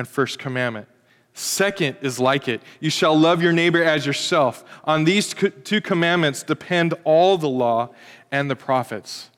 and 0.01 0.08
first 0.08 0.39
commandment. 0.39 0.88
Second 1.34 1.96
is 2.01 2.20
like 2.20 2.48
it 2.48 2.60
you 2.79 2.89
shall 2.89 3.17
love 3.17 3.41
your 3.43 3.53
neighbor 3.53 3.84
as 3.84 4.03
yourself. 4.03 4.65
On 4.84 5.03
these 5.03 5.36
two 5.63 5.79
commandments 5.79 6.41
depend 6.41 6.96
all 7.03 7.38
the 7.38 7.48
law 7.48 7.91
and 8.31 8.50
the 8.50 8.55
prophets. 8.55 9.29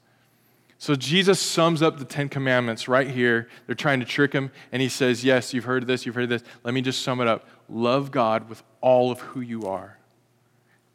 So 0.77 0.96
Jesus 0.96 1.39
sums 1.39 1.82
up 1.82 2.00
the 2.00 2.05
Ten 2.05 2.29
Commandments 2.29 2.88
right 2.88 3.10
here. 3.10 3.50
They're 3.65 3.75
trying 3.75 4.00
to 4.00 4.05
trick 4.05 4.32
him, 4.32 4.51
and 4.72 4.82
he 4.82 4.89
says, 4.89 5.24
Yes, 5.24 5.53
you've 5.53 5.65
heard 5.65 5.86
this, 5.86 6.05
you've 6.05 6.15
heard 6.15 6.29
this. 6.29 6.43
Let 6.63 6.74
me 6.74 6.82
just 6.82 7.01
sum 7.01 7.20
it 7.20 7.27
up. 7.27 7.46
Love 7.70 8.10
God 8.12 8.48
with 8.48 8.63
all 8.79 9.12
of 9.12 9.20
who 9.20 9.41
you 9.41 9.67
are. 9.67 9.98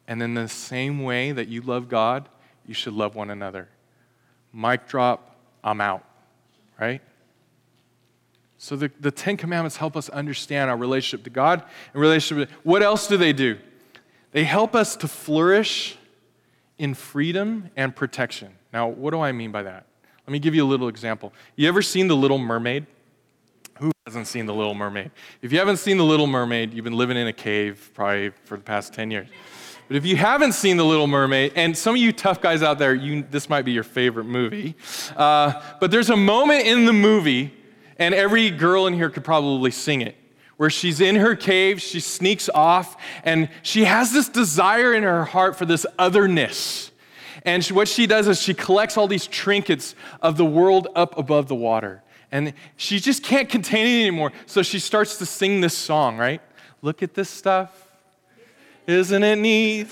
And 0.07 0.23
in 0.23 0.33
the 0.33 0.49
same 0.49 1.03
way 1.03 1.31
that 1.31 1.47
you 1.47 1.61
love 1.61 1.89
God, 1.89 2.27
you 2.65 2.73
should 2.73 2.93
love 2.93 3.15
one 3.15 3.29
another. 3.29 3.69
Mic 4.51 4.87
drop, 4.87 5.35
I'm 5.63 5.79
out, 5.79 6.03
right? 6.79 7.01
So 8.61 8.75
the, 8.75 8.91
the 8.99 9.09
Ten 9.09 9.37
Commandments 9.37 9.77
help 9.77 9.95
us 9.95 10.09
understand 10.09 10.69
our 10.69 10.75
relationship 10.75 11.23
to 11.23 11.29
God 11.29 11.63
and 11.93 12.01
relationship. 12.01 12.49
To, 12.49 12.55
what 12.63 12.83
else 12.83 13.07
do 13.07 13.15
they 13.15 13.31
do? 13.31 13.57
They 14.33 14.43
help 14.43 14.75
us 14.75 14.97
to 14.97 15.07
flourish 15.07 15.97
in 16.77 16.93
freedom 16.93 17.69
and 17.77 17.95
protection. 17.95 18.53
Now, 18.73 18.89
what 18.89 19.11
do 19.11 19.21
I 19.21 19.31
mean 19.31 19.53
by 19.53 19.63
that? 19.63 19.85
Let 20.27 20.33
me 20.33 20.39
give 20.39 20.53
you 20.53 20.65
a 20.65 20.67
little 20.67 20.89
example. 20.89 21.33
You 21.55 21.69
ever 21.69 21.81
seen 21.81 22.09
The 22.09 22.17
Little 22.17 22.37
Mermaid? 22.37 22.85
Who 23.79 23.91
hasn't 24.05 24.27
seen 24.27 24.45
The 24.45 24.53
Little 24.53 24.75
Mermaid? 24.75 25.11
If 25.41 25.53
you 25.53 25.57
haven't 25.57 25.77
seen 25.77 25.97
The 25.97 26.03
Little 26.03 26.27
Mermaid, 26.27 26.73
you've 26.73 26.83
been 26.83 26.97
living 26.97 27.15
in 27.15 27.27
a 27.27 27.33
cave 27.33 27.91
probably 27.93 28.31
for 28.43 28.57
the 28.57 28.63
past 28.63 28.93
10 28.93 29.09
years. 29.09 29.29
But 29.87 29.95
if 29.95 30.05
you 30.05 30.17
haven't 30.17 30.51
seen 30.51 30.75
The 30.75 30.83
Little 30.83 31.07
Mermaid, 31.07 31.53
and 31.55 31.77
some 31.77 31.95
of 31.95 32.01
you 32.01 32.11
tough 32.11 32.41
guys 32.41 32.61
out 32.61 32.77
there, 32.77 32.93
you, 32.93 33.25
this 33.31 33.49
might 33.49 33.63
be 33.63 33.71
your 33.71 33.83
favorite 33.83 34.25
movie, 34.25 34.75
uh, 35.15 35.61
but 35.79 35.91
there's 35.91 36.09
a 36.09 36.17
moment 36.17 36.67
in 36.67 36.85
the 36.85 36.93
movie 36.93 37.53
and 37.99 38.15
every 38.15 38.49
girl 38.49 38.87
in 38.87 38.93
here 38.93 39.09
could 39.09 39.23
probably 39.23 39.71
sing 39.71 40.01
it. 40.01 40.15
Where 40.57 40.69
she's 40.69 40.99
in 40.99 41.15
her 41.15 41.35
cave, 41.35 41.81
she 41.81 41.99
sneaks 41.99 42.49
off, 42.53 42.97
and 43.23 43.49
she 43.61 43.85
has 43.85 44.11
this 44.11 44.27
desire 44.27 44.93
in 44.93 45.03
her 45.03 45.23
heart 45.23 45.57
for 45.57 45.65
this 45.65 45.85
otherness. 45.97 46.91
And 47.45 47.63
she, 47.63 47.71
what 47.71 47.87
she 47.87 48.07
does 48.07 48.27
is 48.27 48.41
she 48.41 48.53
collects 48.53 48.97
all 48.97 49.07
these 49.07 49.27
trinkets 49.27 49.95
of 50.21 50.35
the 50.35 50.43
world 50.43 50.87
up 50.95 51.17
above 51.17 51.47
the 51.47 51.55
water. 51.55 52.03
And 52.31 52.53
she 52.75 52.99
just 52.99 53.23
can't 53.23 53.47
contain 53.47 53.85
it 53.85 54.01
anymore. 54.01 54.33
So 54.45 54.61
she 54.61 54.79
starts 54.79 55.17
to 55.19 55.25
sing 55.25 55.61
this 55.61 55.77
song, 55.77 56.17
right? 56.17 56.41
Look 56.81 57.01
at 57.01 57.13
this 57.13 57.29
stuff. 57.29 57.87
Isn't 58.85 59.23
it 59.23 59.37
neat? 59.37 59.87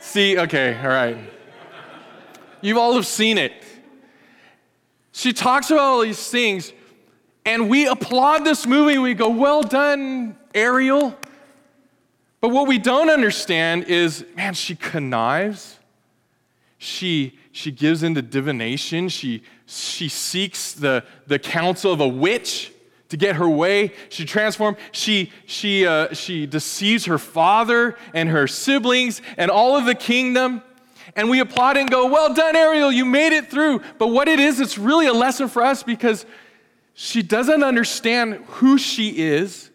See, 0.00 0.38
okay, 0.38 0.78
all 0.82 0.88
right. 0.88 1.16
You 2.60 2.78
all 2.78 2.94
have 2.94 3.06
seen 3.06 3.38
it. 3.38 3.52
She 5.12 5.32
talks 5.32 5.70
about 5.70 5.82
all 5.82 6.00
these 6.00 6.28
things, 6.28 6.72
and 7.44 7.68
we 7.68 7.86
applaud 7.86 8.44
this 8.44 8.66
movie. 8.66 8.98
We 8.98 9.14
go, 9.14 9.28
Well 9.28 9.62
done, 9.62 10.36
Ariel. 10.54 11.16
But 12.40 12.48
what 12.48 12.66
we 12.66 12.78
don't 12.78 13.08
understand 13.08 13.84
is, 13.84 14.24
man, 14.34 14.54
she 14.54 14.74
connives. 14.74 15.78
She, 16.76 17.38
she 17.52 17.70
gives 17.70 18.02
into 18.02 18.20
divination. 18.20 19.08
She, 19.08 19.44
she 19.66 20.08
seeks 20.08 20.72
the, 20.72 21.04
the 21.28 21.38
counsel 21.38 21.92
of 21.92 22.00
a 22.00 22.08
witch 22.08 22.72
to 23.10 23.16
get 23.16 23.36
her 23.36 23.48
way. 23.48 23.92
She 24.08 24.24
transforms. 24.24 24.78
She, 24.90 25.30
she, 25.46 25.86
uh, 25.86 26.12
she 26.14 26.46
deceives 26.46 27.04
her 27.04 27.18
father 27.18 27.96
and 28.12 28.28
her 28.30 28.48
siblings 28.48 29.22
and 29.36 29.48
all 29.48 29.76
of 29.76 29.84
the 29.84 29.94
kingdom. 29.94 30.62
And 31.14 31.28
we 31.28 31.40
applaud 31.40 31.76
and 31.76 31.90
go, 31.90 32.06
Well 32.06 32.32
done, 32.34 32.56
Ariel, 32.56 32.90
you 32.90 33.04
made 33.04 33.32
it 33.32 33.50
through. 33.50 33.82
But 33.98 34.08
what 34.08 34.28
it 34.28 34.40
is, 34.40 34.60
it's 34.60 34.78
really 34.78 35.06
a 35.06 35.12
lesson 35.12 35.48
for 35.48 35.62
us 35.62 35.82
because 35.82 36.26
she 36.94 37.22
doesn't 37.22 37.62
understand 37.62 38.44
who 38.46 38.78
she 38.78 39.18
is 39.18 39.70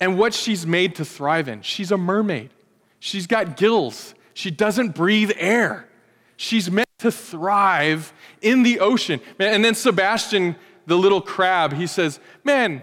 and 0.00 0.18
what 0.18 0.34
she's 0.34 0.66
made 0.66 0.94
to 0.96 1.04
thrive 1.04 1.48
in. 1.48 1.62
She's 1.62 1.90
a 1.90 1.96
mermaid, 1.96 2.50
she's 2.98 3.26
got 3.26 3.56
gills, 3.56 4.14
she 4.34 4.50
doesn't 4.50 4.94
breathe 4.94 5.32
air. 5.36 5.88
She's 6.36 6.70
meant 6.70 6.88
to 6.98 7.10
thrive 7.10 8.12
in 8.42 8.62
the 8.62 8.80
ocean. 8.80 9.20
And 9.38 9.64
then 9.64 9.74
Sebastian, 9.74 10.56
the 10.86 10.96
little 10.96 11.20
crab, 11.20 11.72
he 11.72 11.86
says, 11.86 12.20
Man, 12.44 12.82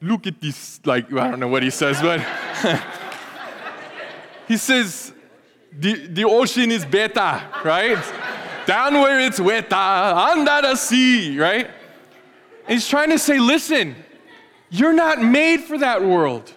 look 0.00 0.26
at 0.26 0.40
this. 0.40 0.80
Like, 0.84 1.12
I 1.12 1.30
don't 1.30 1.40
know 1.40 1.48
what 1.48 1.62
he 1.62 1.70
says, 1.70 2.00
but 2.02 2.20
he 4.48 4.56
says, 4.56 5.12
the, 5.72 6.06
the 6.06 6.24
ocean 6.24 6.70
is 6.70 6.84
better, 6.84 7.42
right? 7.64 7.98
Down 8.66 8.94
where 8.94 9.20
it's 9.20 9.40
wetter, 9.40 9.74
under 9.74 10.62
the 10.62 10.76
sea, 10.76 11.38
right? 11.38 11.66
And 11.66 12.74
he's 12.74 12.86
trying 12.86 13.10
to 13.10 13.18
say, 13.18 13.38
listen, 13.38 13.96
you're 14.70 14.92
not 14.92 15.22
made 15.22 15.60
for 15.60 15.78
that 15.78 16.02
world. 16.02 16.52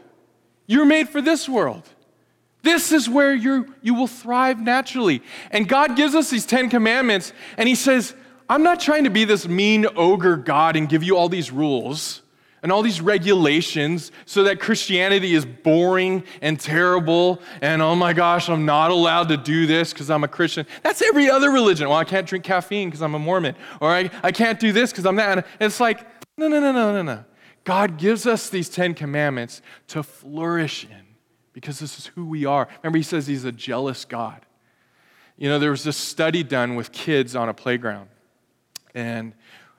You're 0.68 0.86
made 0.86 1.10
for 1.10 1.22
this 1.22 1.48
world. 1.48 1.88
This 2.64 2.92
is 2.92 3.10
where 3.10 3.34
you 3.34 3.74
you 3.82 3.94
will 3.94 4.08
thrive 4.08 4.60
naturally. 4.60 5.24
And 5.50 5.68
God 5.68 5.96
gives 5.96 6.14
us 6.14 6.30
these 6.30 6.46
10 6.46 6.70
commandments, 6.70 7.34
and 7.58 7.68
He 7.68 7.76
says, 7.76 8.14
I'm 8.48 8.64
not 8.64 8.80
trying 8.80 9.06
to 9.06 9.10
be 9.10 9.26
this 9.26 9.48
mean 9.48 9.88
ogre 9.96 10.38
God 10.38 10.76
and 10.76 10.88
give 10.88 11.04
you 11.04 11.18
all 11.18 11.30
these 11.30 11.52
rules 11.52 12.21
and 12.64 12.72
all 12.72 12.82
these 12.82 13.02
regulations 13.02 14.12
so 14.26 14.44
that 14.44 14.60
Christianity 14.60 15.34
is 15.34 15.46
boring 15.46 16.24
and 16.42 16.60
terrible 16.60 17.42
and 17.62 17.82
oh 17.82 17.96
my 17.96 18.14
gosh, 18.14 18.50
I'm 18.50 18.66
not 18.66 18.92
allowed 18.92 19.30
to 19.30 19.38
do 19.38 19.66
this 19.66 19.94
because 19.94 20.10
I'm 20.10 20.24
a 20.24 20.28
Christian. 20.28 20.66
That's 20.84 21.02
every 21.02 21.30
other 21.30 21.50
religion. 21.50 21.90
Well, 21.90 21.98
I 21.98 22.04
can't 22.04 22.28
drink 22.28 22.46
caffeine 22.46 22.90
because 22.90 23.02
I'm 23.02 23.16
a 23.16 23.20
Mormon, 23.20 23.56
or 23.80 23.90
I, 23.90 24.10
I 24.24 24.32
can't 24.32 24.60
do 24.60 24.72
this 24.72 24.92
because 24.92 25.06
I'm 25.06 25.16
that. 25.16 25.38
And 25.38 25.46
it's 25.60 25.80
like, 25.80 26.06
no, 26.38 26.48
no, 26.48 26.60
no, 26.60 26.72
no, 26.72 26.94
no, 26.94 27.02
no. 27.02 27.26
God 27.64 27.98
gives 27.98 28.26
us 28.26 28.50
these 28.50 28.70
Ten 28.70 28.94
Commandments 28.94 29.62
to 29.88 30.04
flourish 30.04 30.86
in 30.86 31.06
because 31.54 31.80
this 31.80 32.00
is 32.00 32.08
who 32.08 32.26
we 32.26 32.46
are. 32.46 32.68
Remember, 32.82 32.98
He 32.98 33.04
says 33.04 33.28
He's 33.28 33.46
a 33.46 33.52
jealous 33.52 34.06
God. 34.06 34.46
You 35.38 35.50
know, 35.50 35.60
there 35.60 35.72
was 35.72 35.84
this 35.84 35.98
study 35.98 36.44
done 36.44 36.76
with 36.76 36.92
kids 36.92 37.36
on 37.36 37.50
a 37.50 37.54
playground, 37.54 38.10
and 38.94 39.34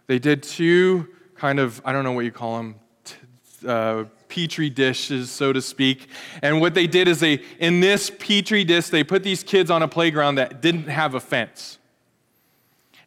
they 0.07 0.19
did 0.19 0.43
two 0.43 1.09
kind 1.43 1.59
of, 1.59 1.83
I 1.85 1.91
don't 1.91 2.05
know 2.05 2.13
what 2.13 2.25
you 2.25 2.31
call 2.31 2.57
them, 2.57 2.77
t- 3.05 3.17
uh, 3.67 4.05
petri 4.29 4.71
dishes, 4.71 5.29
so 5.29 5.53
to 5.53 5.61
speak. 5.61 6.07
And 6.41 6.61
what 6.61 6.73
they 6.73 6.87
did 6.87 7.09
is 7.09 7.19
they, 7.19 7.43
in 7.59 7.81
this 7.81 8.11
petri 8.11 8.63
dish, 8.63 8.91
they 8.91 9.03
put 9.03 9.25
these 9.25 9.43
kids 9.43 9.69
on 9.69 9.83
a 9.83 9.89
playground 9.89 10.37
that 10.37 10.63
didn't 10.63 10.87
have 10.87 11.17
a 11.17 11.21
fence. 11.21 11.81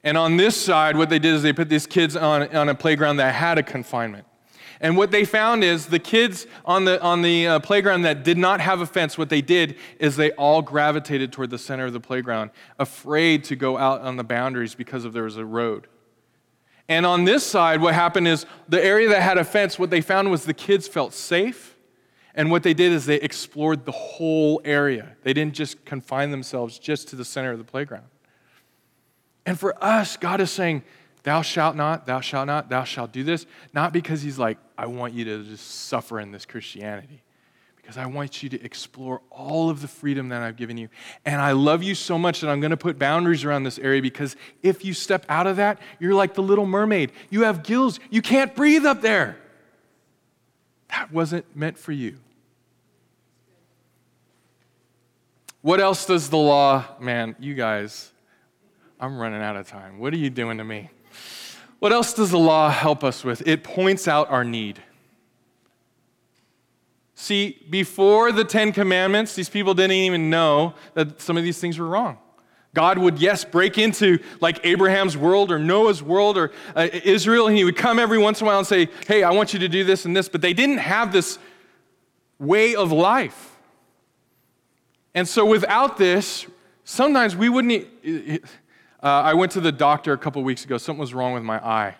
And 0.04 0.18
on 0.18 0.36
this 0.36 0.58
side, 0.58 0.98
what 0.98 1.10
they 1.10 1.18
did 1.18 1.34
is 1.34 1.44
they 1.44 1.54
put 1.54 1.70
these 1.70 1.88
kids 1.88 2.18
on, 2.18 2.54
on 2.54 2.68
a 2.68 2.76
playground 2.76 3.16
that 3.18 3.34
had 3.34 3.58
a 3.58 3.64
confinement. 3.64 4.28
And 4.82 4.98
what 4.98 5.12
they 5.12 5.24
found 5.24 5.64
is 5.64 5.86
the 5.86 5.98
kids 5.98 6.46
on 6.66 6.84
the, 6.84 7.02
on 7.02 7.22
the 7.22 7.48
uh, 7.48 7.60
playground 7.60 8.02
that 8.02 8.26
did 8.26 8.38
not 8.38 8.60
have 8.60 8.82
a 8.82 8.86
fence, 8.86 9.18
what 9.18 9.30
they 9.30 9.42
did 9.42 9.78
is 9.98 10.18
they 10.18 10.32
all 10.32 10.62
gravitated 10.62 11.32
toward 11.32 11.52
the 11.52 11.58
center 11.58 11.86
of 11.86 11.94
the 11.94 12.02
playground, 12.02 12.52
afraid 12.80 13.46
to 13.46 13.56
go 13.56 13.78
out 13.78 14.02
on 14.02 14.18
the 14.18 14.26
boundaries 14.26 14.76
because 14.76 15.06
of 15.06 15.14
there 15.14 15.24
was 15.24 15.38
a 15.38 15.46
road. 15.46 15.88
And 16.88 17.06
on 17.06 17.24
this 17.24 17.44
side, 17.44 17.82
what 17.82 17.94
happened 17.96 18.28
is 18.28 18.46
the 18.70 18.84
area 18.84 19.10
that 19.10 19.22
had 19.22 19.38
a 19.38 19.44
fence, 19.44 19.80
what 19.80 19.90
they 19.90 20.02
found 20.02 20.30
was 20.30 20.46
the 20.46 20.54
kids 20.54 20.88
felt 20.88 21.14
safe. 21.14 21.76
And 22.36 22.52
what 22.52 22.64
they 22.64 22.74
did 22.74 22.92
is 22.92 23.06
they 23.06 23.16
explored 23.16 23.86
the 23.86 23.94
whole 23.94 24.62
area. 24.66 25.16
They 25.24 25.34
didn't 25.34 25.56
just 25.56 25.84
confine 25.86 26.32
themselves 26.32 26.78
just 26.78 27.08
to 27.10 27.16
the 27.16 27.26
center 27.26 27.52
of 27.52 27.58
the 27.58 27.64
playground. 27.64 28.06
And 29.46 29.60
for 29.60 29.82
us, 29.84 30.18
God 30.18 30.42
is 30.42 30.52
saying, 30.52 30.84
Thou 31.24 31.42
shalt 31.42 31.76
not, 31.76 32.06
thou 32.06 32.22
shalt 32.22 32.46
not, 32.46 32.70
thou 32.70 32.84
shalt 32.84 33.12
do 33.12 33.24
this. 33.24 33.48
Not 33.74 33.92
because 33.92 34.22
He's 34.22 34.38
like, 34.38 34.60
I 34.78 34.86
want 34.86 35.14
you 35.14 35.26
to 35.26 35.44
just 35.44 35.88
suffer 35.88 36.20
in 36.20 36.32
this 36.32 36.46
Christianity, 36.46 37.24
because 37.86 37.98
I 37.98 38.08
want 38.08 38.42
you 38.42 38.50
to 38.50 38.64
explore 38.64 39.22
all 39.30 39.70
of 39.70 39.80
the 39.80 39.88
freedom 39.88 40.30
that 40.30 40.42
I've 40.42 40.56
given 40.56 40.76
you. 40.76 40.90
And 41.24 41.40
I 41.40 41.52
love 41.52 41.84
you 41.84 41.94
so 41.94 42.18
much 42.18 42.42
that 42.42 42.50
I'm 42.50 42.60
going 42.60 42.72
to 42.72 42.78
put 42.78 42.98
boundaries 42.98 43.44
around 43.44 43.62
this 43.62 43.78
area 43.78 44.02
because 44.02 44.36
if 44.64 44.84
you 44.84 44.92
step 44.92 45.24
out 45.30 45.46
of 45.46 45.58
that, 45.58 45.80
you're 46.00 46.16
like 46.16 46.34
the 46.34 46.42
little 46.42 46.66
mermaid. 46.66 47.12
You 47.30 47.44
have 47.44 47.62
gills, 47.62 48.00
you 48.10 48.24
can't 48.24 48.56
breathe 48.56 48.88
up 48.88 49.02
there. 49.02 49.38
That 50.90 51.12
wasn't 51.12 51.56
meant 51.56 51.78
for 51.78 51.92
you. 51.92 52.18
What 55.62 55.80
else 55.80 56.08
does 56.08 56.32
the 56.32 56.38
law, 56.38 56.86
man, 57.00 57.36
you 57.40 57.54
guys, 57.54 58.12
I'm 59.00 59.20
running 59.20 59.44
out 59.44 59.58
of 59.58 59.68
time. 59.68 60.00
What 60.00 60.12
are 60.12 60.18
you 60.18 60.32
doing 60.32 60.58
to 60.58 60.64
me? 60.64 60.90
What 61.78 61.94
else 61.94 62.14
does 62.14 62.32
the 62.32 62.40
law 62.40 62.72
help 62.72 63.04
us 63.04 63.24
with? 63.24 63.48
It 63.48 63.64
points 63.64 64.08
out 64.08 64.32
our 64.32 64.44
need. 64.44 64.82
See, 67.16 67.66
before 67.70 68.34
the 68.34 68.44
Ten 68.44 68.74
Commandments, 68.74 69.36
these 69.36 69.50
people 69.50 69.74
didn't 69.74 69.92
even 69.94 70.30
know 70.30 70.74
that 70.94 71.22
some 71.22 71.38
of 71.38 71.44
these 71.44 71.60
things 71.60 71.80
were 71.80 71.88
wrong. 71.88 72.18
God 72.74 72.98
would, 72.98 73.20
yes, 73.20 73.46
break 73.46 73.78
into 73.78 74.20
like 74.42 74.60
Abraham's 74.66 75.16
world 75.16 75.50
or 75.50 75.58
Noah's 75.58 76.04
world 76.04 76.38
or 76.38 76.52
uh, 76.76 76.90
Israel, 76.92 77.48
and 77.48 77.56
he 77.56 77.64
would 77.64 77.78
come 77.78 78.00
every 78.00 78.18
once 78.18 78.42
in 78.42 78.46
a 78.46 78.50
while 78.50 78.58
and 78.58 78.68
say, 78.68 78.90
Hey, 79.08 79.24
I 79.24 79.32
want 79.32 79.54
you 79.54 79.60
to 79.60 79.70
do 79.70 79.86
this 79.86 80.04
and 80.04 80.16
this, 80.16 80.28
but 80.28 80.42
they 80.42 80.54
didn't 80.54 80.80
have 80.80 81.14
this 81.14 81.40
way 82.38 82.76
of 82.76 82.92
life. 82.92 83.56
And 85.14 85.26
so 85.26 85.46
without 85.46 85.96
this, 85.98 86.46
sometimes 86.84 87.34
we 87.34 87.48
wouldn't. 87.48 87.88
Uh, 89.02 89.08
I 89.08 89.34
went 89.36 89.54
to 89.54 89.62
the 89.62 89.72
doctor 89.72 90.12
a 90.12 90.18
couple 90.18 90.44
weeks 90.44 90.66
ago. 90.66 90.78
Something 90.78 91.00
was 91.00 91.14
wrong 91.14 91.34
with 91.34 91.44
my 91.44 91.66
eye. 91.66 91.96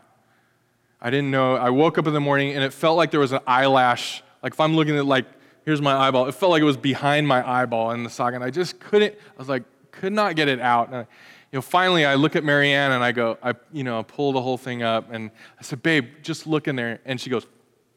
I 1.00 1.10
didn't 1.10 1.32
know. 1.32 1.56
I 1.56 1.70
woke 1.70 1.98
up 1.98 2.08
in 2.08 2.14
the 2.14 2.20
morning 2.20 2.54
and 2.54 2.64
it 2.64 2.74
felt 2.74 2.98
like 2.98 3.12
there 3.12 3.22
was 3.22 3.32
an 3.32 3.40
eyelash. 3.48 4.24
Like 4.46 4.54
if 4.54 4.60
I'm 4.60 4.76
looking 4.76 4.96
at 4.96 5.08
like, 5.08 5.26
here's 5.66 5.82
my 5.82 5.96
eyeball. 5.96 6.28
It 6.28 6.36
felt 6.36 6.52
like 6.52 6.62
it 6.62 6.66
was 6.66 6.78
behind 6.78 7.28
my 7.28 7.42
eyeball 7.50 7.90
in 7.94 8.04
the 8.04 8.12
socket. 8.12 8.36
And 8.36 8.44
I 8.44 8.52
just 8.52 8.80
couldn't. 8.80 9.16
I 9.16 9.40
was 9.40 9.50
like, 9.50 9.64
could 9.90 10.14
not 10.14 10.36
get 10.36 10.48
it 10.48 10.60
out. 10.60 10.90
And 10.90 10.98
I, 10.98 11.00
you 11.00 11.58
know, 11.58 11.62
finally, 11.62 12.06
I 12.06 12.14
look 12.14 12.36
at 12.36 12.44
Marianne 12.44 12.92
and 12.92 13.04
I 13.04 13.12
go, 13.12 13.40
I, 13.42 13.56
you 13.74 13.84
know, 13.84 14.04
pull 14.04 14.34
the 14.34 14.42
whole 14.44 14.60
thing 14.60 14.84
up 14.84 15.12
and 15.12 15.32
I 15.60 15.64
said, 15.64 15.82
babe, 15.82 16.10
just 16.22 16.46
look 16.46 16.68
in 16.68 16.76
there. 16.76 17.00
And 17.06 17.20
she 17.20 17.32
goes, 17.32 17.48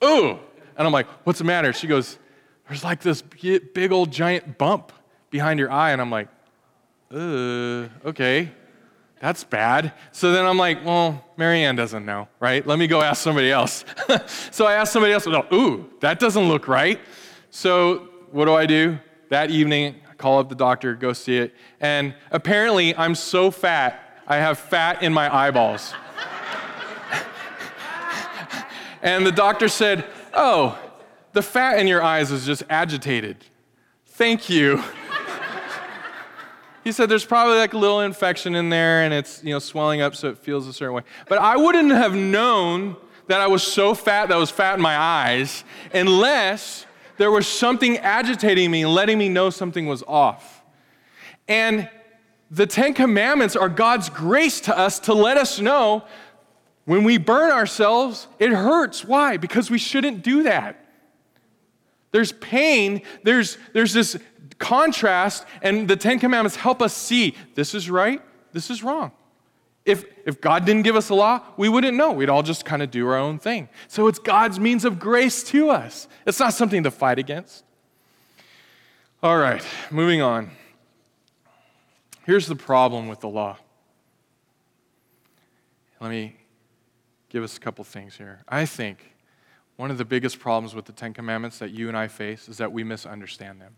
ooh. 0.03 0.39
And 0.79 0.87
I'm 0.87 0.93
like, 0.93 1.07
what's 1.25 1.39
the 1.39 1.45
matter? 1.45 1.75
She 1.75 1.87
goes, 1.87 2.19
there's 2.67 2.83
like 2.83 3.03
this 3.03 3.21
big 3.21 3.93
old 3.93 4.11
giant 4.11 4.57
bump 4.57 4.91
behind 5.29 5.61
your 5.61 5.71
eye. 5.71 5.91
And 5.91 6.01
I'm 6.01 6.11
like, 6.11 6.29
uh, 7.13 8.09
okay 8.09 8.53
that's 9.21 9.45
bad. 9.45 9.93
So 10.13 10.33
then 10.33 10.47
I'm 10.47 10.59
like, 10.59 10.85
well, 10.85 11.25
Marianne 11.37 11.77
doesn't 11.77 12.05
know, 12.05 12.29
right? 12.41 12.65
Let 12.67 12.79
me 12.79 12.87
go 12.87 13.03
ask 13.03 13.23
somebody 13.23 13.51
else. 13.51 13.85
so 14.51 14.67
I 14.67 14.75
asked 14.75 14.93
somebody 14.93 15.13
else, 15.13 15.27
oh, 15.27 15.47
ooh, 15.53 15.91
that 16.01 16.21
doesn't 16.21 16.49
look 16.49 16.69
right. 16.69 17.01
So 17.51 18.09
what 18.31 18.45
do 18.45 18.55
I 18.55 18.67
do? 18.67 18.99
That 19.31 19.51
evening, 19.51 19.97
I 20.09 20.15
call 20.15 20.39
up 20.39 20.49
the 20.49 20.55
doctor, 20.55 20.95
go 20.95 21.13
see 21.13 21.37
it. 21.37 21.55
And 21.81 22.15
apparently, 22.31 22.97
I'm 22.97 23.15
so 23.15 23.51
fat, 23.51 24.23
I 24.27 24.37
have 24.37 24.59
fat 24.59 25.03
in 25.03 25.13
my 25.13 25.35
eyeballs. 25.35 25.93
and 29.03 29.27
the 29.27 29.33
doctor 29.33 29.69
said, 29.69 30.07
oh, 30.33 30.79
the 31.33 31.43
fat 31.43 31.79
in 31.79 31.87
your 31.87 32.03
eyes 32.03 32.31
is 32.31 32.47
just 32.47 32.63
agitated. 32.71 33.45
Thank 34.07 34.49
you. 34.49 34.83
He 36.89 36.93
said 36.93 37.11
there's 37.11 37.27
probably 37.27 37.59
like 37.59 37.75
a 37.75 37.77
little 37.77 38.01
infection 38.01 38.55
in 38.55 38.71
there 38.71 39.03
and 39.03 39.13
it's, 39.13 39.45
you 39.45 39.53
know, 39.53 39.59
swelling 39.59 40.01
up 40.01 40.17
so 40.17 40.31
it 40.31 40.39
feels 40.39 40.67
a 40.67 40.73
certain 40.73 40.95
way. 40.95 41.03
But 41.29 41.37
I 41.37 41.55
wouldn't 41.55 41.91
have 41.91 42.15
known 42.15 42.97
that 43.27 43.43
I 43.43 43.47
was 43.47 43.63
so 43.63 43.93
fat 43.95 44.29
that 44.29 44.35
I 44.35 44.39
was 44.39 44.51
fat 44.51 44.77
in 44.77 44.81
my 44.81 44.97
eyes 44.97 45.65
unless 45.93 46.87
there 47.19 47.31
was 47.31 47.47
something 47.47 47.99
agitating 47.99 48.71
me 48.71 48.87
letting 48.87 49.19
me 49.19 49.29
know 49.29 49.51
something 49.51 49.85
was 49.85 50.03
off. 50.05 50.63
And 51.47 51.91
the 52.51 52.67
Ten 52.67 52.95
Commandments 52.95 53.55
are 53.55 53.69
God's 53.69 54.09
grace 54.09 54.63
to 54.63 54.75
us 54.75 54.99
to 55.01 55.13
let 55.13 55.37
us 55.37 55.61
know 55.61 56.05
when 56.87 57.05
we 57.05 57.19
burn 57.19 57.53
ourselves, 57.53 58.29
it 58.39 58.49
hurts. 58.49 59.05
Why? 59.05 59.37
Because 59.37 59.71
we 59.71 59.77
shouldn't 59.77 60.23
do 60.23 60.45
that. 60.45 60.87
There's 62.13 62.33
pain, 62.33 63.03
there's, 63.25 63.59
there's 63.75 63.93
this 63.93 64.17
contrast, 64.59 65.45
and 65.63 65.89
the 65.89 65.97
Ten 65.97 66.19
Commandments 66.19 66.57
help 66.57 66.83
us 66.83 66.95
see 66.95 67.35
this 67.55 67.75
is 67.75 67.89
right, 67.91 68.21
this 68.53 68.71
is 68.71 68.83
wrong. 68.83 69.13
If, 69.85 70.05
if 70.27 70.41
God 70.41 70.67
didn't 70.67 70.83
give 70.83 70.97
us 70.97 71.09
a 71.09 71.15
law, 71.15 71.41
we 71.57 71.69
wouldn't 71.69 71.97
know. 71.97 72.13
We'd 72.13 72.29
all 72.29 72.43
just 72.43 72.67
kind 72.67 72.83
of 72.83 72.91
do 72.91 73.09
our 73.09 73.17
own 73.17 73.39
thing. 73.39 73.71
So 73.87 74.07
it's 74.07 74.19
God's 74.19 74.61
means 74.61 74.85
of 74.85 74.99
grace 74.99 75.43
to 75.45 75.71
us. 75.71 76.09
It's 76.27 76.39
not 76.39 76.53
something 76.53 76.83
to 76.83 76.91
fight 76.91 77.19
against. 77.19 77.65
All 79.23 79.39
right, 79.39 79.65
moving 79.91 80.21
on. 80.21 80.51
Here's 82.27 82.47
the 82.47 82.57
problem 82.57 83.09
with 83.09 83.21
the 83.21 83.29
law. 83.29 83.57
Let 86.01 86.11
me 86.11 86.37
give 87.31 87.43
us 87.43 87.57
a 87.57 87.61
couple 87.61 87.85
things 87.85 88.17
here. 88.17 88.41
I 88.49 88.67
think 88.67 89.13
one 89.77 89.91
of 89.91 89.99
the 89.99 90.05
biggest 90.05 90.39
problems 90.39 90.75
with 90.75 90.85
the 90.85 90.93
Ten 90.93 91.15
Commandments 91.15 91.59
that 91.59 91.71
you 91.71 91.89
and 91.89 91.97
I 91.97 92.09
face 92.09 92.49
is 92.49 92.59
that 92.59 92.73
we 92.73 92.85
misunderstand 92.85 93.61
them. 93.61 93.77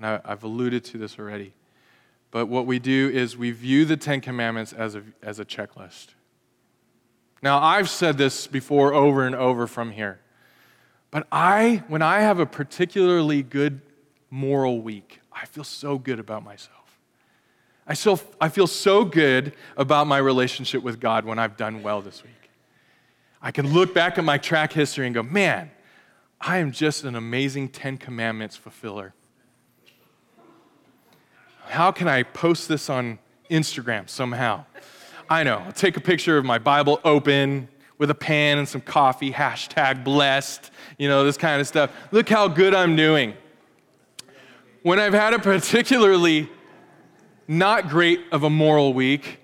And 0.00 0.06
I, 0.06 0.30
have 0.30 0.44
alluded 0.44 0.82
to 0.84 0.98
this 0.98 1.18
already. 1.18 1.52
But 2.30 2.46
what 2.46 2.64
we 2.64 2.78
do 2.78 3.10
is 3.12 3.36
we 3.36 3.50
view 3.50 3.84
the 3.84 3.98
Ten 3.98 4.22
Commandments 4.22 4.72
as 4.72 4.94
a, 4.94 5.02
as 5.22 5.38
a 5.38 5.44
checklist. 5.44 6.14
Now, 7.42 7.62
I've 7.62 7.90
said 7.90 8.16
this 8.16 8.46
before 8.46 8.94
over 8.94 9.26
and 9.26 9.34
over 9.34 9.66
from 9.66 9.90
here. 9.90 10.18
But 11.10 11.26
I, 11.30 11.82
when 11.88 12.00
I 12.00 12.20
have 12.20 12.38
a 12.38 12.46
particularly 12.46 13.42
good 13.42 13.82
moral 14.30 14.80
week, 14.80 15.20
I 15.30 15.44
feel 15.44 15.64
so 15.64 15.98
good 15.98 16.18
about 16.18 16.44
myself. 16.44 16.98
I 17.86 17.94
feel, 17.94 18.18
I 18.40 18.48
feel 18.48 18.66
so 18.66 19.04
good 19.04 19.52
about 19.76 20.06
my 20.06 20.16
relationship 20.16 20.82
with 20.82 20.98
God 20.98 21.26
when 21.26 21.38
I've 21.38 21.58
done 21.58 21.82
well 21.82 22.00
this 22.00 22.22
week. 22.22 22.50
I 23.42 23.50
can 23.50 23.70
look 23.70 23.92
back 23.92 24.16
at 24.16 24.24
my 24.24 24.38
track 24.38 24.72
history 24.72 25.04
and 25.04 25.14
go, 25.14 25.22
man, 25.22 25.70
I 26.40 26.56
am 26.56 26.72
just 26.72 27.04
an 27.04 27.16
amazing 27.16 27.68
Ten 27.68 27.98
Commandments 27.98 28.56
fulfiller. 28.56 29.12
How 31.70 31.92
can 31.92 32.08
I 32.08 32.24
post 32.24 32.68
this 32.68 32.90
on 32.90 33.20
Instagram 33.48 34.08
somehow? 34.10 34.64
I 35.28 35.44
know. 35.44 35.58
I'll 35.58 35.72
take 35.72 35.96
a 35.96 36.00
picture 36.00 36.36
of 36.36 36.44
my 36.44 36.58
Bible 36.58 37.00
open 37.04 37.68
with 37.96 38.10
a 38.10 38.14
pen 38.14 38.58
and 38.58 38.68
some 38.68 38.80
coffee, 38.80 39.30
hashtag 39.30 40.02
blessed, 40.02 40.72
you 40.98 41.08
know, 41.08 41.22
this 41.22 41.36
kind 41.36 41.60
of 41.60 41.68
stuff. 41.68 41.92
Look 42.10 42.28
how 42.28 42.48
good 42.48 42.74
I'm 42.74 42.96
doing. 42.96 43.34
When 44.82 44.98
I've 44.98 45.12
had 45.12 45.32
a 45.32 45.38
particularly 45.38 46.50
not 47.46 47.88
great 47.88 48.20
of 48.32 48.42
a 48.42 48.50
moral 48.50 48.92
week, 48.92 49.38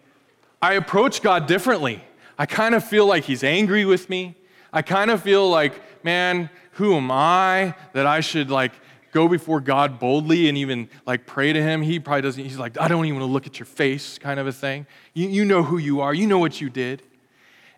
I 0.60 0.74
approach 0.74 1.22
God 1.22 1.46
differently. 1.46 2.02
I 2.36 2.46
kind 2.46 2.74
of 2.74 2.82
feel 2.82 3.06
like 3.06 3.22
He's 3.22 3.44
angry 3.44 3.84
with 3.84 4.10
me. 4.10 4.34
I 4.72 4.82
kind 4.82 5.12
of 5.12 5.22
feel 5.22 5.48
like, 5.48 5.80
man, 6.02 6.50
who 6.72 6.96
am 6.96 7.12
I 7.12 7.76
that 7.92 8.04
I 8.04 8.18
should 8.18 8.50
like 8.50 8.72
go 9.16 9.29
before 9.29 9.62
God 9.62 9.98
boldly 9.98 10.46
and 10.46 10.59
even 10.59 10.90
like 11.07 11.24
pray 11.24 11.50
to 11.50 11.62
Him. 11.62 11.81
He 11.81 11.98
probably 11.98 12.20
doesn't, 12.20 12.44
he's 12.44 12.59
like, 12.59 12.79
I 12.79 12.87
don't 12.87 13.07
even 13.07 13.18
want 13.18 13.31
to 13.31 13.33
look 13.33 13.46
at 13.46 13.59
your 13.59 13.64
face, 13.64 14.18
kind 14.18 14.38
of 14.38 14.46
a 14.46 14.52
thing. 14.52 14.87
You, 15.14 15.29
you 15.31 15.44
know 15.46 15.62
who 15.62 15.79
you 15.79 16.02
are, 16.02 16.12
you 16.12 16.26
know 16.26 16.38
what 16.38 16.61
you 16.61 16.68
did. 16.68 17.02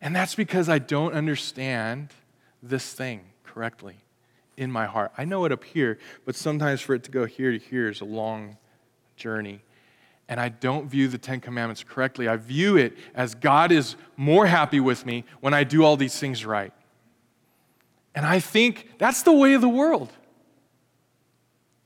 And 0.00 0.16
that's 0.16 0.34
because 0.34 0.68
I 0.68 0.80
don't 0.80 1.12
understand 1.12 2.08
this 2.60 2.92
thing 2.92 3.20
correctly 3.44 3.98
in 4.56 4.72
my 4.72 4.86
heart. 4.86 5.12
I 5.16 5.24
know 5.24 5.44
it 5.44 5.52
up 5.52 5.62
here, 5.62 5.98
but 6.24 6.34
sometimes 6.34 6.80
for 6.80 6.96
it 6.96 7.04
to 7.04 7.12
go 7.12 7.24
here 7.24 7.52
to 7.52 7.58
here 7.58 7.88
is 7.88 8.00
a 8.00 8.04
long 8.04 8.56
journey. 9.14 9.60
And 10.28 10.40
I 10.40 10.48
don't 10.48 10.88
view 10.88 11.06
the 11.06 11.18
Ten 11.18 11.38
Commandments 11.38 11.84
correctly. 11.84 12.26
I 12.26 12.36
view 12.36 12.76
it 12.76 12.98
as 13.14 13.36
God 13.36 13.70
is 13.70 13.94
more 14.16 14.46
happy 14.46 14.80
with 14.80 15.06
me 15.06 15.24
when 15.40 15.54
I 15.54 15.62
do 15.62 15.84
all 15.84 15.96
these 15.96 16.18
things 16.18 16.44
right. 16.44 16.72
And 18.12 18.26
I 18.26 18.40
think 18.40 18.88
that's 18.98 19.22
the 19.22 19.32
way 19.32 19.54
of 19.54 19.60
the 19.60 19.68
world. 19.68 20.12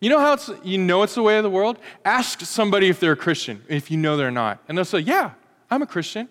You 0.03 0.09
know 0.09 0.19
how 0.19 0.33
it's, 0.33 0.51
you 0.65 0.79
know 0.79 1.05
it's 1.05 1.15
the 1.15 1.23
way 1.23 1.37
of 1.37 1.45
the 1.45 1.51
world? 1.51 1.79
Ask 2.05 2.41
somebody 2.41 2.89
if 2.89 2.99
they're 2.99 3.13
a 3.13 3.17
Christian, 3.17 3.63
if 3.69 3.89
you 3.89 3.97
know 3.97 4.17
they're 4.17 4.33
not. 4.33 4.61
And 4.67 4.77
they'll 4.77 4.85
say, 4.85 4.99
Yeah, 4.99 5.31
I'm 5.71 5.81
a 5.81 5.87
Christian. 5.87 6.29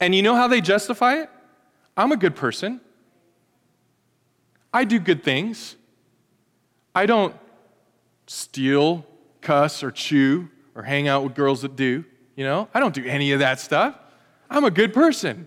And 0.00 0.14
you 0.14 0.22
know 0.22 0.34
how 0.34 0.48
they 0.48 0.62
justify 0.62 1.20
it? 1.20 1.30
I'm 1.98 2.12
a 2.12 2.16
good 2.16 2.34
person. 2.34 2.80
I 4.72 4.84
do 4.84 4.98
good 4.98 5.22
things. 5.22 5.76
I 6.94 7.04
don't 7.04 7.34
steal, 8.26 9.04
cuss, 9.42 9.82
or 9.82 9.90
chew, 9.90 10.48
or 10.74 10.82
hang 10.82 11.08
out 11.08 11.24
with 11.24 11.34
girls 11.34 11.60
that 11.62 11.76
do. 11.76 12.06
You 12.36 12.44
know, 12.44 12.68
I 12.72 12.80
don't 12.80 12.94
do 12.94 13.04
any 13.04 13.32
of 13.32 13.40
that 13.40 13.60
stuff. 13.60 13.98
I'm 14.48 14.64
a 14.64 14.70
good 14.70 14.94
person. 14.94 15.46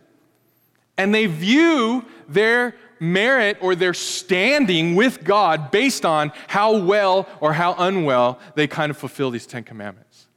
And 0.95 1.11
they 1.15 1.25
view 1.25 2.05
their 2.29 2.75
merit 3.01 3.57
or 3.61 3.75
their 3.75 3.95
standing 3.95 4.95
with 4.95 5.23
God 5.23 5.71
based 5.71 6.05
on 6.05 6.31
how 6.47 6.77
well 6.77 7.27
or 7.41 7.51
how 7.51 7.73
unwell 7.77 8.39
they 8.55 8.67
kind 8.67 8.91
of 8.91 8.97
fulfill 8.97 9.31
these 9.31 9.47
Ten 9.47 9.63
Commandments. 9.63 10.27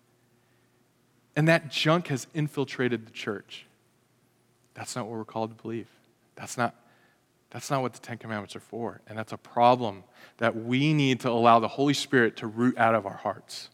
And 1.37 1.47
that 1.47 1.71
junk 1.71 2.09
has 2.09 2.27
infiltrated 2.33 3.07
the 3.07 3.11
church. 3.11 3.67
That's 4.73 4.97
not 4.97 5.07
what 5.07 5.19
we're 5.19 5.25
called 5.25 5.57
to 5.57 5.63
believe. 5.63 5.89
That's 6.37 6.57
not, 6.57 6.75
that's 7.51 7.71
not 7.71 7.83
what 7.83 7.93
the 7.93 8.01
Ten 8.01 8.19
Commandments 8.19 8.57
are 8.57 8.61
for. 8.61 9.01
And 9.07 9.19
that's 9.19 9.33
a 9.33 9.39
problem 9.39 10.05
that 10.39 10.57
we 10.57 10.95
need 10.95 11.21
to 11.21 11.31
allow 11.31 11.61
the 11.61 11.69
Holy 11.69 11.95
Spirit 11.95 12.39
to 12.39 12.47
root 12.47 12.79
out 12.79 12.95
of 12.95 13.05
our 13.05 13.17
hearts. 13.17 13.69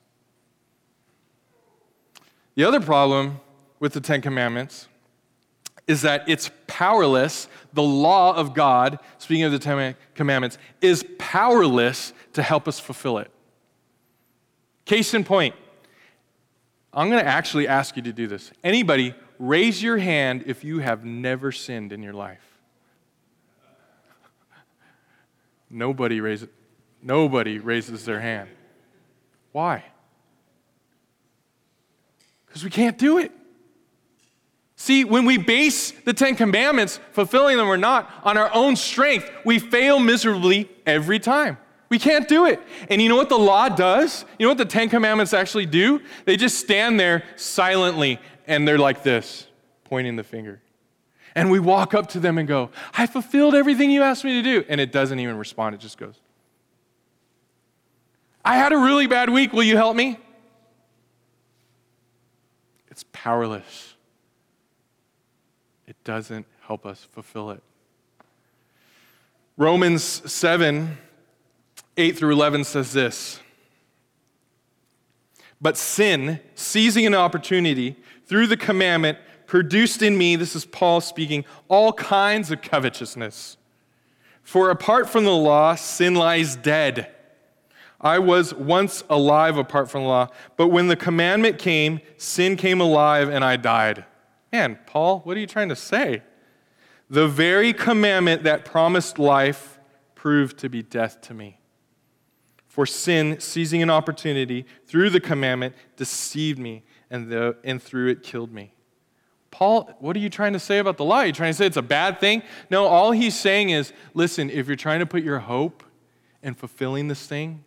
The 2.56 2.64
other 2.64 2.80
problem 2.80 3.40
with 3.78 3.92
the 3.92 4.00
Ten 4.00 4.20
Commandments 4.20 4.88
is 5.86 6.02
that 6.02 6.28
it's 6.28 6.50
powerless. 6.80 7.46
The 7.74 7.82
law 7.82 8.34
of 8.34 8.54
God, 8.54 9.00
speaking 9.18 9.44
of 9.44 9.52
the 9.52 9.58
Ten 9.58 9.94
Commandments, 10.14 10.56
is 10.80 11.04
powerless 11.18 12.14
to 12.32 12.42
help 12.42 12.66
us 12.66 12.80
fulfill 12.80 13.18
it. 13.18 13.30
Case 14.86 15.12
in 15.12 15.22
point, 15.22 15.54
I'm 16.94 17.10
going 17.10 17.22
to 17.22 17.28
actually 17.28 17.68
ask 17.68 17.96
you 17.96 18.02
to 18.04 18.14
do 18.14 18.26
this. 18.26 18.50
Anybody, 18.64 19.14
raise 19.38 19.82
your 19.82 19.98
hand 19.98 20.44
if 20.46 20.64
you 20.64 20.78
have 20.78 21.04
never 21.04 21.52
sinned 21.52 21.92
in 21.92 22.02
your 22.02 22.14
life. 22.14 22.40
Nobody 25.68 26.22
raises, 26.22 26.48
nobody 27.02 27.58
raises 27.58 28.06
their 28.06 28.20
hand. 28.20 28.48
Why? 29.52 29.84
Because 32.46 32.64
we 32.64 32.70
can't 32.70 32.96
do 32.96 33.18
it. 33.18 33.32
See, 34.80 35.04
when 35.04 35.26
we 35.26 35.36
base 35.36 35.90
the 35.90 36.14
Ten 36.14 36.36
Commandments, 36.36 37.00
fulfilling 37.12 37.58
them 37.58 37.68
or 37.68 37.76
not, 37.76 38.10
on 38.24 38.38
our 38.38 38.50
own 38.54 38.76
strength, 38.76 39.30
we 39.44 39.58
fail 39.58 39.98
miserably 39.98 40.70
every 40.86 41.18
time. 41.18 41.58
We 41.90 41.98
can't 41.98 42.26
do 42.26 42.46
it. 42.46 42.62
And 42.88 43.02
you 43.02 43.10
know 43.10 43.16
what 43.16 43.28
the 43.28 43.38
law 43.38 43.68
does? 43.68 44.24
You 44.38 44.46
know 44.46 44.52
what 44.52 44.56
the 44.56 44.64
Ten 44.64 44.88
Commandments 44.88 45.34
actually 45.34 45.66
do? 45.66 46.00
They 46.24 46.38
just 46.38 46.58
stand 46.58 46.98
there 46.98 47.24
silently 47.36 48.18
and 48.46 48.66
they're 48.66 48.78
like 48.78 49.02
this, 49.02 49.46
pointing 49.84 50.16
the 50.16 50.24
finger. 50.24 50.62
And 51.34 51.50
we 51.50 51.58
walk 51.58 51.92
up 51.92 52.08
to 52.12 52.18
them 52.18 52.38
and 52.38 52.48
go, 52.48 52.70
I 52.96 53.06
fulfilled 53.06 53.54
everything 53.54 53.90
you 53.90 54.02
asked 54.02 54.24
me 54.24 54.42
to 54.42 54.42
do. 54.42 54.64
And 54.66 54.80
it 54.80 54.92
doesn't 54.92 55.20
even 55.20 55.36
respond, 55.36 55.74
it 55.74 55.82
just 55.82 55.98
goes, 55.98 56.18
I 58.42 58.56
had 58.56 58.72
a 58.72 58.78
really 58.78 59.06
bad 59.06 59.28
week. 59.28 59.52
Will 59.52 59.62
you 59.62 59.76
help 59.76 59.94
me? 59.94 60.18
It's 62.90 63.04
powerless 63.12 63.89
doesn't 66.04 66.46
help 66.66 66.86
us 66.86 67.06
fulfill 67.12 67.50
it. 67.50 67.62
Romans 69.56 70.02
7 70.02 70.98
8 71.96 72.16
through 72.16 72.32
11 72.32 72.64
says 72.64 72.92
this. 72.92 73.40
But 75.60 75.76
sin, 75.76 76.40
seizing 76.54 77.06
an 77.06 77.14
opportunity 77.14 77.96
through 78.24 78.46
the 78.46 78.56
commandment, 78.56 79.18
produced 79.46 80.00
in 80.00 80.16
me, 80.16 80.36
this 80.36 80.56
is 80.56 80.64
Paul 80.64 81.00
speaking, 81.00 81.44
all 81.68 81.92
kinds 81.92 82.50
of 82.50 82.62
covetousness. 82.62 83.58
For 84.42 84.70
apart 84.70 85.10
from 85.10 85.24
the 85.24 85.36
law, 85.36 85.74
sin 85.74 86.14
lies 86.14 86.56
dead. 86.56 87.14
I 88.00 88.18
was 88.18 88.54
once 88.54 89.04
alive 89.10 89.58
apart 89.58 89.90
from 89.90 90.02
the 90.02 90.08
law, 90.08 90.28
but 90.56 90.68
when 90.68 90.88
the 90.88 90.96
commandment 90.96 91.58
came, 91.58 92.00
sin 92.16 92.56
came 92.56 92.80
alive 92.80 93.28
and 93.28 93.44
I 93.44 93.56
died. 93.56 94.06
Man, 94.52 94.78
Paul, 94.86 95.20
what 95.20 95.36
are 95.36 95.40
you 95.40 95.46
trying 95.46 95.68
to 95.68 95.76
say? 95.76 96.22
The 97.08 97.28
very 97.28 97.72
commandment 97.72 98.44
that 98.44 98.64
promised 98.64 99.18
life 99.18 99.78
proved 100.14 100.58
to 100.58 100.68
be 100.68 100.82
death 100.82 101.20
to 101.22 101.34
me. 101.34 101.58
For 102.66 102.86
sin, 102.86 103.40
seizing 103.40 103.82
an 103.82 103.90
opportunity 103.90 104.64
through 104.86 105.10
the 105.10 105.20
commandment, 105.20 105.74
deceived 105.96 106.58
me, 106.58 106.84
and, 107.10 107.28
the, 107.28 107.56
and 107.64 107.82
through 107.82 108.08
it 108.08 108.22
killed 108.22 108.52
me. 108.52 108.74
Paul, 109.50 109.90
what 109.98 110.14
are 110.14 110.20
you 110.20 110.30
trying 110.30 110.52
to 110.52 110.60
say 110.60 110.78
about 110.78 110.96
the 110.96 111.04
law? 111.04 111.16
Are 111.16 111.26
you 111.26 111.32
trying 111.32 111.50
to 111.50 111.56
say 111.56 111.66
it's 111.66 111.76
a 111.76 111.82
bad 111.82 112.20
thing? 112.20 112.42
No, 112.70 112.86
all 112.86 113.10
he's 113.10 113.38
saying 113.38 113.70
is 113.70 113.92
listen, 114.14 114.48
if 114.48 114.68
you're 114.68 114.76
trying 114.76 115.00
to 115.00 115.06
put 115.06 115.24
your 115.24 115.40
hope 115.40 115.82
in 116.42 116.54
fulfilling 116.54 117.08
this 117.08 117.26
thing, 117.26 117.64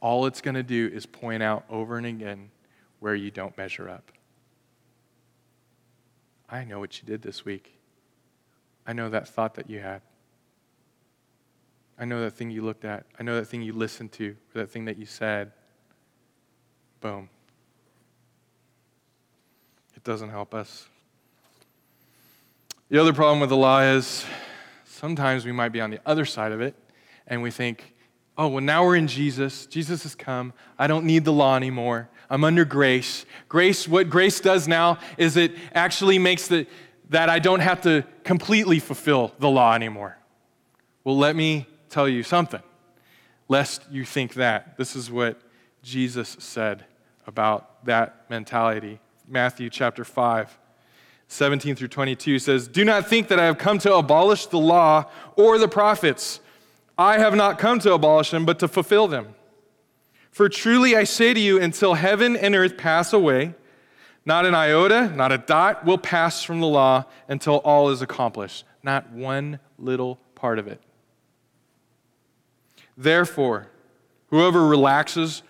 all 0.00 0.26
it's 0.26 0.40
going 0.40 0.54
to 0.54 0.62
do 0.62 0.90
is 0.92 1.04
point 1.06 1.42
out 1.42 1.64
over 1.68 1.98
and 1.98 2.06
again 2.06 2.50
where 3.00 3.14
you 3.14 3.30
don't 3.30 3.56
measure 3.58 3.88
up. 3.88 4.13
I 6.54 6.62
know 6.62 6.78
what 6.78 7.00
you 7.00 7.04
did 7.04 7.20
this 7.20 7.44
week. 7.44 7.76
I 8.86 8.92
know 8.92 9.10
that 9.10 9.26
thought 9.26 9.54
that 9.54 9.68
you 9.68 9.80
had. 9.80 10.02
I 11.98 12.04
know 12.04 12.20
that 12.20 12.30
thing 12.30 12.48
you 12.48 12.62
looked 12.62 12.84
at. 12.84 13.06
I 13.18 13.24
know 13.24 13.34
that 13.34 13.46
thing 13.46 13.60
you 13.60 13.72
listened 13.72 14.12
to, 14.12 14.36
or 14.54 14.60
that 14.60 14.70
thing 14.70 14.84
that 14.84 14.96
you 14.96 15.04
said. 15.04 15.50
Boom. 17.00 17.28
It 19.96 20.04
doesn't 20.04 20.30
help 20.30 20.54
us 20.54 20.86
The 22.88 23.00
other 23.00 23.12
problem 23.12 23.40
with 23.40 23.48
the 23.48 23.56
law 23.56 23.80
is 23.80 24.24
sometimes 24.84 25.44
we 25.44 25.50
might 25.50 25.70
be 25.70 25.80
on 25.80 25.90
the 25.90 25.98
other 26.06 26.24
side 26.24 26.52
of 26.52 26.60
it 26.60 26.76
and 27.26 27.42
we 27.42 27.50
think, 27.50 27.93
oh, 28.36 28.48
well, 28.48 28.64
now 28.64 28.84
we're 28.84 28.96
in 28.96 29.06
Jesus. 29.06 29.66
Jesus 29.66 30.02
has 30.02 30.14
come. 30.14 30.52
I 30.78 30.86
don't 30.86 31.04
need 31.04 31.24
the 31.24 31.32
law 31.32 31.56
anymore. 31.56 32.08
I'm 32.30 32.44
under 32.44 32.64
grace. 32.64 33.26
Grace, 33.48 33.86
what 33.86 34.10
grace 34.10 34.40
does 34.40 34.66
now 34.66 34.98
is 35.16 35.36
it 35.36 35.52
actually 35.72 36.18
makes 36.18 36.48
the, 36.48 36.66
that 37.10 37.28
I 37.28 37.38
don't 37.38 37.60
have 37.60 37.82
to 37.82 38.04
completely 38.24 38.80
fulfill 38.80 39.32
the 39.38 39.48
law 39.48 39.74
anymore. 39.74 40.18
Well, 41.04 41.16
let 41.18 41.36
me 41.36 41.66
tell 41.90 42.08
you 42.08 42.22
something, 42.22 42.62
lest 43.48 43.82
you 43.90 44.04
think 44.04 44.34
that. 44.34 44.76
This 44.78 44.96
is 44.96 45.10
what 45.10 45.40
Jesus 45.82 46.36
said 46.40 46.84
about 47.26 47.84
that 47.84 48.24
mentality. 48.30 49.00
Matthew 49.28 49.70
chapter 49.70 50.04
5, 50.04 50.58
17 51.28 51.76
through 51.76 51.88
22 51.88 52.38
says, 52.38 52.68
Do 52.68 52.84
not 52.84 53.06
think 53.06 53.28
that 53.28 53.38
I 53.38 53.44
have 53.44 53.58
come 53.58 53.78
to 53.78 53.94
abolish 53.94 54.46
the 54.46 54.58
law 54.58 55.04
or 55.36 55.58
the 55.58 55.68
prophets. 55.68 56.40
I 56.96 57.18
have 57.18 57.34
not 57.34 57.58
come 57.58 57.78
to 57.80 57.92
abolish 57.92 58.30
them, 58.30 58.44
but 58.44 58.58
to 58.60 58.68
fulfill 58.68 59.08
them. 59.08 59.34
For 60.30 60.48
truly 60.48 60.96
I 60.96 61.04
say 61.04 61.34
to 61.34 61.40
you, 61.40 61.60
until 61.60 61.94
heaven 61.94 62.36
and 62.36 62.54
earth 62.54 62.76
pass 62.76 63.12
away, 63.12 63.54
not 64.26 64.46
an 64.46 64.54
iota, 64.54 65.10
not 65.14 65.32
a 65.32 65.38
dot 65.38 65.84
will 65.84 65.98
pass 65.98 66.42
from 66.42 66.60
the 66.60 66.66
law 66.66 67.04
until 67.28 67.56
all 67.58 67.90
is 67.90 68.00
accomplished. 68.00 68.64
Not 68.82 69.10
one 69.12 69.60
little 69.78 70.18
part 70.34 70.58
of 70.58 70.66
it. 70.66 70.80
Therefore, 72.96 73.68
whoever 74.28 74.66
relaxes 74.66 75.42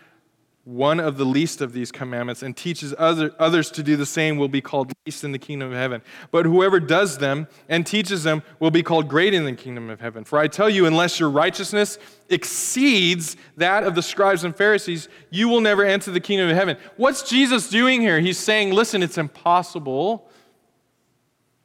one 0.65 0.99
of 0.99 1.19
the 1.19 1.25
least 1.27 1.61
of 1.61 1.75
these 1.75 1.93
commandments 1.93 2.43
and 2.43 2.57
teaches 2.57 2.95
other, 2.97 3.33
others 3.39 3.71
to 3.71 3.83
do 3.83 3.97
the 3.97 4.07
same 4.07 4.39
will 4.39 4.49
be 4.49 4.63
called 4.63 4.93
least 5.05 5.23
in 5.23 5.31
the 5.31 5.39
kingdom 5.39 5.71
of 5.71 5.77
heaven. 5.77 6.01
But 6.31 6.47
whoever 6.47 6.81
does 6.81 7.19
them 7.19 7.49
and 7.69 7.87
teaches 7.87 8.23
them 8.23 8.43
will 8.61 8.71
be 8.71 8.83
called 8.83 9.07
great 9.07 9.35
in 9.35 9.45
the 9.45 9.53
kingdom 9.53 9.91
of 9.91 10.01
heaven. 10.01 10.25
For 10.25 10.39
I 10.39 10.49
tell 10.49 10.71
you, 10.71 10.87
unless 10.87 11.21
your 11.21 11.29
righteousness 11.29 11.99
exceeds 12.31 13.37
that 13.59 13.85
of 13.85 13.95
the 13.95 14.03
scribes 14.03 14.45
and 14.45 14.57
Pharisees, 14.57 15.11
you 15.29 15.49
will 15.49 15.61
never 15.61 15.85
enter 15.85 16.11
the 16.11 16.21
kingdom 16.21 16.49
of 16.49 16.57
heaven. 16.57 16.79
What's 16.97 17.29
Jesus 17.29 17.69
doing 17.69 18.01
here? 18.01 18.19
He's 18.21 18.39
saying, 18.39 18.73
listen, 18.73 19.03
it's 19.03 19.19
impossible. 19.19 20.31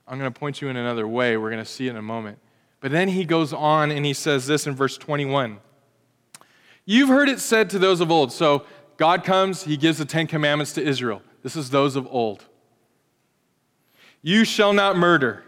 I'm 0.05 0.19
going 0.19 0.31
to 0.31 0.37
point 0.37 0.61
you 0.61 0.67
in 0.67 0.75
another 0.75 1.07
way. 1.07 1.37
We're 1.37 1.51
going 1.51 1.63
to 1.63 1.69
see 1.69 1.87
it 1.87 1.91
in 1.91 1.97
a 1.97 2.01
moment. 2.01 2.37
But 2.81 2.91
then 2.91 3.07
he 3.07 3.23
goes 3.23 3.53
on 3.53 3.91
and 3.91 4.05
he 4.05 4.13
says 4.13 4.45
this 4.45 4.67
in 4.67 4.75
verse 4.75 4.97
21. 4.97 5.59
You've 6.85 7.09
heard 7.09 7.29
it 7.29 7.39
said 7.39 7.69
to 7.69 7.79
those 7.79 8.01
of 8.01 8.09
old. 8.09 8.31
So 8.31 8.65
God 8.99 9.23
comes, 9.23 9.63
he 9.63 9.77
gives 9.77 9.97
the 9.97 10.03
Ten 10.03 10.27
Commandments 10.27 10.73
to 10.73 10.83
Israel. 10.83 11.21
This 11.41 11.55
is 11.55 11.69
those 11.69 11.95
of 11.95 12.05
old. 12.11 12.43
You 14.21 14.43
shall 14.43 14.73
not 14.73 14.97
murder, 14.97 15.41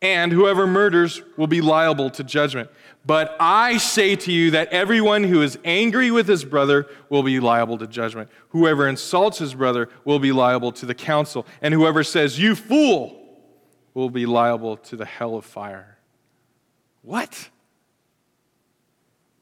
and 0.00 0.32
whoever 0.32 0.66
murders 0.66 1.20
will 1.36 1.46
be 1.46 1.60
liable 1.60 2.08
to 2.08 2.24
judgment. 2.24 2.70
But 3.04 3.36
I 3.38 3.76
say 3.76 4.16
to 4.16 4.32
you 4.32 4.52
that 4.52 4.68
everyone 4.68 5.22
who 5.22 5.42
is 5.42 5.58
angry 5.66 6.10
with 6.10 6.26
his 6.26 6.46
brother 6.46 6.86
will 7.10 7.22
be 7.22 7.40
liable 7.40 7.76
to 7.76 7.86
judgment. 7.86 8.30
Whoever 8.48 8.88
insults 8.88 9.38
his 9.38 9.54
brother 9.54 9.90
will 10.06 10.18
be 10.18 10.32
liable 10.32 10.72
to 10.72 10.86
the 10.86 10.94
council. 10.94 11.46
And 11.60 11.74
whoever 11.74 12.02
says, 12.02 12.38
You 12.38 12.54
fool, 12.54 13.18
will 13.92 14.08
be 14.08 14.24
liable 14.24 14.78
to 14.78 14.96
the 14.96 15.04
hell 15.04 15.36
of 15.36 15.44
fire. 15.44 15.98
What? 17.02 17.50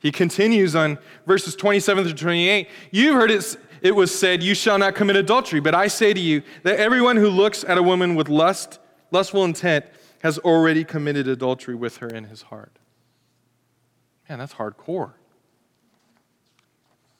He 0.00 0.10
continues 0.10 0.74
on 0.74 0.98
verses 1.26 1.54
27 1.54 2.04
to 2.04 2.14
28. 2.14 2.68
You've 2.90 3.14
heard 3.14 3.30
it, 3.30 3.56
it 3.82 3.94
was 3.94 4.16
said, 4.16 4.42
You 4.42 4.54
shall 4.54 4.78
not 4.78 4.94
commit 4.94 5.16
adultery. 5.16 5.60
But 5.60 5.74
I 5.74 5.88
say 5.88 6.12
to 6.12 6.20
you 6.20 6.42
that 6.62 6.78
everyone 6.78 7.16
who 7.16 7.28
looks 7.28 7.64
at 7.64 7.78
a 7.78 7.82
woman 7.82 8.14
with 8.14 8.28
lust, 8.28 8.78
lustful 9.10 9.44
intent 9.44 9.84
has 10.22 10.38
already 10.38 10.84
committed 10.84 11.28
adultery 11.28 11.74
with 11.74 11.98
her 11.98 12.08
in 12.08 12.24
his 12.24 12.42
heart. 12.42 12.78
Man, 14.28 14.38
that's 14.38 14.54
hardcore. 14.54 15.12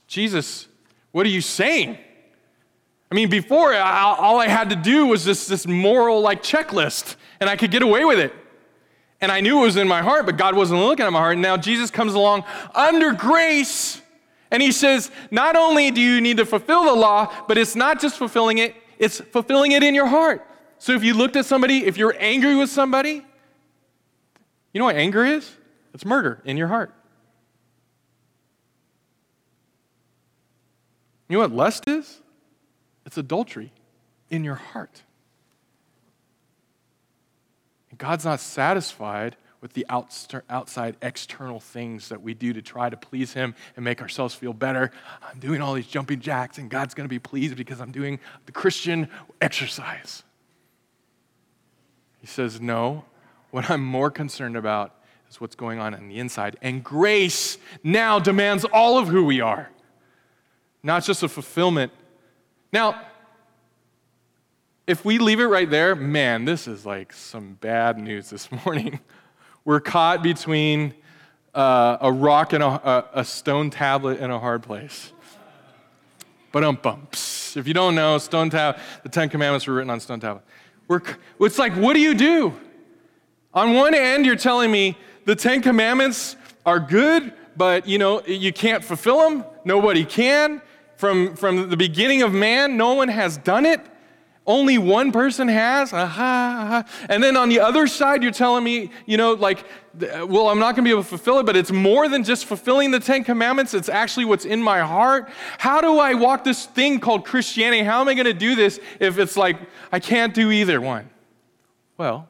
Jesus, 0.07 0.67
what 1.13 1.27
are 1.27 1.31
you 1.31 1.41
saying? 1.41 1.99
I 3.11 3.15
mean, 3.15 3.29
before, 3.29 3.75
all 3.75 4.41
I 4.41 4.49
had 4.49 4.71
to 4.71 4.77
do 4.77 5.07
was 5.07 5.25
this, 5.25 5.47
this 5.47 5.67
moral 5.67 6.21
like 6.21 6.43
checklist, 6.43 7.17
and 7.41 7.51
I 7.51 7.57
could 7.57 7.71
get 7.71 7.83
away 7.83 8.05
with 8.05 8.19
it. 8.19 8.33
And 9.21 9.31
I 9.31 9.41
knew 9.41 9.59
it 9.59 9.63
was 9.63 9.77
in 9.77 9.87
my 9.87 10.01
heart, 10.03 10.25
but 10.25 10.37
God 10.37 10.55
wasn't 10.55 10.81
looking 10.81 11.05
at 11.05 11.13
my 11.13 11.19
heart. 11.19 11.35
And 11.35 11.43
now 11.43 11.57
Jesus 11.57 11.91
comes 11.91 12.15
along 12.15 12.45
under 12.75 13.13
grace, 13.13 14.01
and 14.51 14.63
he 14.63 14.73
says, 14.73 15.11
Not 15.31 15.57
only 15.57 15.91
do 15.91 16.01
you 16.01 16.21
need 16.21 16.39
to 16.39 16.47
fulfill 16.47 16.85
the 16.85 16.95
law, 16.95 17.33
but 17.47 17.59
it's 17.59 17.77
not 17.77 18.01
just 18.01 18.17
fulfilling 18.17 18.59
it, 18.59 18.75
it's 18.99 19.21
fulfilling 19.21 19.73
it 19.73 19.83
in 19.83 19.95
your 19.95 20.07
heart. 20.07 20.47
So 20.79 20.93
if 20.93 21.05
you 21.05 21.13
looked 21.15 21.37
at 21.37 21.45
somebody, 21.45 21.85
if 21.87 21.99
you're 21.99 22.17
angry 22.19 22.57
with 22.57 22.71
somebody, 22.71 23.25
you 24.73 24.79
know 24.79 24.87
what 24.87 24.97
anger 24.97 25.25
is? 25.25 25.51
It's 25.93 26.05
murder 26.05 26.41
in 26.45 26.57
your 26.57 26.69
heart. 26.69 26.95
You 31.29 31.37
know 31.37 31.41
what 31.41 31.53
lust 31.53 31.87
is? 31.87 32.21
It's 33.05 33.19
adultery 33.19 33.73
in 34.31 34.45
your 34.45 34.55
heart. 34.55 35.03
God's 38.01 38.25
not 38.25 38.41
satisfied 38.41 39.37
with 39.61 39.75
the 39.75 39.85
outside 39.91 40.97
external 41.03 41.61
things 41.61 42.09
that 42.09 42.23
we 42.23 42.33
do 42.33 42.55
to 42.55 42.63
try 42.63 42.89
to 42.89 42.97
please 42.97 43.35
Him 43.35 43.55
and 43.77 43.85
make 43.85 44.01
ourselves 44.01 44.35
feel 44.35 44.55
better. 44.55 44.91
I'm 45.23 45.39
doing 45.39 45.61
all 45.61 45.75
these 45.75 45.87
jumping 45.87 46.21
jacks, 46.21 46.57
and 46.57 46.71
God's 46.71 46.95
going 46.95 47.05
to 47.05 47.11
be 47.11 47.19
pleased 47.19 47.57
because 47.57 47.79
I'm 47.79 47.93
doing 47.93 48.19
the 48.47 48.53
Christian 48.53 49.11
exercise. 49.43 50.23
He 52.23 52.27
says, 52.27 52.59
No, 52.59 53.05
what 53.51 53.69
I'm 53.69 53.85
more 53.85 54.11
concerned 54.11 54.57
about 54.57 54.95
is 55.29 55.39
what's 55.39 55.55
going 55.55 55.79
on 55.79 55.93
on 55.93 56.09
the 56.09 56.19
inside. 56.19 56.57
And 56.63 56.83
grace 56.83 57.59
now 57.85 58.19
demands 58.19 58.65
all 58.65 58.97
of 58.97 59.09
who 59.09 59.27
we 59.27 59.43
are, 59.43 59.71
not 60.83 61.05
just 61.05 61.23
a 61.23 61.29
fulfillment. 61.29 61.93
Now, 62.73 62.99
if 64.91 65.05
we 65.05 65.19
leave 65.19 65.39
it 65.39 65.45
right 65.45 65.71
there, 65.71 65.95
man, 65.95 66.45
this 66.45 66.67
is 66.67 66.85
like 66.85 67.13
some 67.13 67.55
bad 67.61 67.97
news 67.97 68.29
this 68.29 68.49
morning. 68.65 68.99
We're 69.65 69.79
caught 69.79 70.21
between 70.21 70.95
uh, 71.55 71.99
a 72.01 72.13
rock 72.13 72.53
and 72.53 72.63
a, 72.63 73.07
a, 73.15 73.25
stone 73.25 73.71
tablet 73.71 74.19
in 74.19 74.33
a 74.33 74.39
hard 74.39 74.65
place. 74.65 75.13
But 76.51 76.65
um 76.65 76.77
bumps. 76.83 77.57
If 77.57 77.69
you 77.69 77.75
don't 77.75 77.95
know, 77.95 78.19
stone 78.19 78.51
tablet, 78.51 78.83
the 79.05 79.09
Ten 79.09 79.29
Commandments 79.29 79.69
were 79.69 79.75
written 79.75 79.91
on 79.91 80.01
stone 80.01 80.19
tablet. 80.19 80.43
We're, 80.89 81.03
it's 81.41 81.59
like, 81.59 81.75
what 81.75 81.95
do 81.95 82.01
you 82.01 82.15
do? 82.15 82.53
On 83.55 83.75
one 83.75 83.95
end, 83.95 84.27
you're 84.27 84.35
telling 84.35 84.73
me 84.73 84.97
the 85.25 85.37
Ten 85.37 85.63
Commandments 85.63 86.35
are 86.67 86.81
good, 86.81 87.33
but 87.57 87.87
you 87.87 87.99
know 87.99 88.23
you 88.27 88.53
can't 88.53 88.83
fulfill 88.83 89.19
them. 89.29 89.45
Nobody 89.65 90.05
can. 90.05 90.63
From, 90.97 91.37
from 91.37 91.71
the 91.71 91.77
beginning 91.77 92.23
of 92.23 92.33
man, 92.33 92.77
no 92.77 92.95
one 92.95 93.09
has 93.09 93.37
done 93.39 93.65
it. 93.65 93.81
Only 94.47 94.79
one 94.79 95.13
person 95.13 95.49
has? 95.49 95.93
Aha, 95.93 96.05
aha. 96.09 96.85
And 97.09 97.23
then 97.23 97.37
on 97.37 97.49
the 97.51 97.61
other 97.61 97.87
side, 97.87 98.23
you're 98.23 98.33
telling 98.33 98.65
me, 98.65 98.91
you 99.07 99.17
know, 99.17 99.35
like, 99.35 99.65
well, 99.99 100.49
I'm 100.49 100.59
not 100.59 100.75
going 100.75 100.77
to 100.77 100.83
be 100.83 100.91
able 100.91 101.03
to 101.03 101.09
fulfill 101.09 101.39
it, 101.39 101.47
but 101.47 101.57
it's 101.57 101.71
more 101.71 102.09
than 102.09 102.25
just 102.25 102.47
fulfilling 102.47 102.91
the 102.91 103.01
Ten 103.01 103.23
Commandments. 103.23 103.75
It's 103.75 103.89
actually 103.89 104.25
what's 104.25 104.45
in 104.47 104.63
my 104.63 104.81
heart. 104.81 105.31
How 105.59 105.81
do 105.81 105.99
I 105.99 106.15
walk 106.15 106.43
this 106.43 106.67
thing 106.67 107.01
called 107.01 107.25
Christianity? 107.25 107.83
How 107.83 108.01
am 108.01 108.09
I 108.09 108.15
going 108.15 108.25
to 108.27 108.33
do 108.33 108.55
this 108.55 108.81
if 108.99 109.19
it's 109.19 109.37
like 109.37 109.57
I 109.93 110.01
can't 110.01 110.35
do 110.35 110.51
either 110.51 110.81
one? 110.81 111.11
Well, 111.99 112.29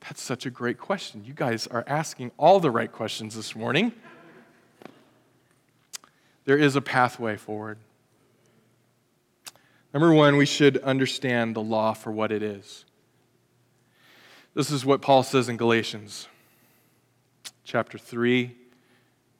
that's 0.00 0.20
such 0.20 0.44
a 0.44 0.50
great 0.50 0.78
question. 0.78 1.24
You 1.24 1.34
guys 1.34 1.66
are 1.68 1.84
asking 1.86 2.32
all 2.36 2.60
the 2.60 2.70
right 2.70 2.90
questions 2.90 3.36
this 3.36 3.54
morning. 3.54 3.92
There 6.46 6.58
is 6.58 6.76
a 6.76 6.80
pathway 6.80 7.36
forward. 7.36 7.78
Number 9.98 10.14
one, 10.14 10.36
we 10.36 10.46
should 10.46 10.78
understand 10.84 11.56
the 11.56 11.60
law 11.60 11.92
for 11.92 12.12
what 12.12 12.30
it 12.30 12.40
is. 12.40 12.84
This 14.54 14.70
is 14.70 14.86
what 14.86 15.02
Paul 15.02 15.24
says 15.24 15.48
in 15.48 15.56
Galatians 15.56 16.28
chapter 17.64 17.98
3, 17.98 18.54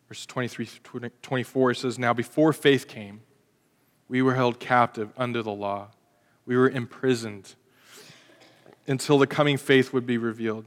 verse 0.09 0.27
23 0.27 0.65
through 0.65 1.11
24. 1.23 1.71
It 1.71 1.75
says, 1.77 1.97
Now 1.97 2.13
before 2.13 2.53
faith 2.53 2.89
came, 2.89 3.21
we 4.09 4.21
were 4.21 4.35
held 4.35 4.59
captive 4.59 5.13
under 5.17 5.45
the 5.45 5.53
law. 5.53 5.93
We 6.45 6.57
were 6.57 6.69
imprisoned 6.69 7.55
until 8.89 9.17
the 9.17 9.29
coming 9.29 9.59
faith 9.59 9.93
would 9.93 10.07
be 10.07 10.19
revealed. 10.19 10.65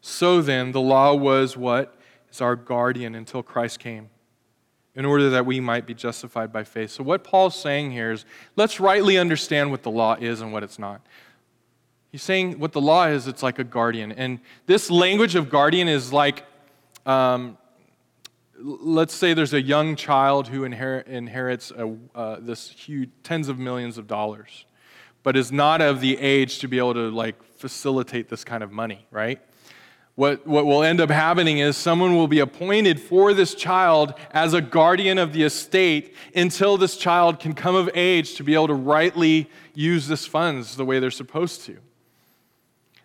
So 0.00 0.40
then, 0.40 0.70
the 0.70 0.80
law 0.80 1.14
was 1.14 1.56
what? 1.56 1.98
Is 2.30 2.40
our 2.40 2.54
guardian 2.54 3.16
until 3.16 3.42
Christ 3.42 3.80
came 3.80 4.11
in 4.94 5.04
order 5.04 5.30
that 5.30 5.46
we 5.46 5.60
might 5.60 5.86
be 5.86 5.94
justified 5.94 6.52
by 6.52 6.64
faith. 6.64 6.90
So, 6.90 7.02
what 7.02 7.24
Paul's 7.24 7.58
saying 7.58 7.92
here 7.92 8.12
is 8.12 8.24
let's 8.56 8.78
rightly 8.78 9.18
understand 9.18 9.70
what 9.70 9.82
the 9.82 9.90
law 9.90 10.16
is 10.20 10.40
and 10.40 10.52
what 10.52 10.62
it's 10.62 10.78
not. 10.78 11.00
He's 12.10 12.22
saying 12.22 12.58
what 12.58 12.72
the 12.72 12.80
law 12.80 13.06
is, 13.06 13.26
it's 13.26 13.42
like 13.42 13.58
a 13.58 13.64
guardian. 13.64 14.12
And 14.12 14.40
this 14.66 14.90
language 14.90 15.34
of 15.34 15.48
guardian 15.48 15.88
is 15.88 16.12
like, 16.12 16.44
um, 17.06 17.56
let's 18.58 19.14
say 19.14 19.32
there's 19.32 19.54
a 19.54 19.62
young 19.62 19.96
child 19.96 20.48
who 20.48 20.64
inherit, 20.64 21.06
inherits 21.06 21.70
a, 21.70 21.96
uh, 22.14 22.36
this 22.40 22.68
huge 22.68 23.08
tens 23.22 23.48
of 23.48 23.58
millions 23.58 23.96
of 23.96 24.06
dollars, 24.06 24.66
but 25.22 25.36
is 25.36 25.50
not 25.50 25.80
of 25.80 26.00
the 26.00 26.18
age 26.18 26.58
to 26.58 26.68
be 26.68 26.76
able 26.76 26.94
to 26.94 27.10
like 27.10 27.42
facilitate 27.56 28.28
this 28.28 28.44
kind 28.44 28.62
of 28.62 28.70
money, 28.70 29.06
right? 29.10 29.40
What, 30.14 30.46
what 30.46 30.66
will 30.66 30.82
end 30.82 31.00
up 31.00 31.10
happening 31.10 31.58
is 31.58 31.76
someone 31.76 32.14
will 32.14 32.28
be 32.28 32.40
appointed 32.40 33.00
for 33.00 33.32
this 33.32 33.54
child 33.54 34.12
as 34.32 34.52
a 34.52 34.60
guardian 34.60 35.16
of 35.16 35.32
the 35.32 35.42
estate 35.42 36.14
until 36.34 36.76
this 36.76 36.98
child 36.98 37.40
can 37.40 37.54
come 37.54 37.74
of 37.74 37.88
age 37.94 38.34
to 38.34 38.44
be 38.44 38.52
able 38.52 38.68
to 38.68 38.74
rightly 38.74 39.48
use 39.74 40.08
this 40.08 40.26
funds 40.26 40.76
the 40.76 40.84
way 40.84 40.98
they're 40.98 41.10
supposed 41.10 41.62
to. 41.62 41.78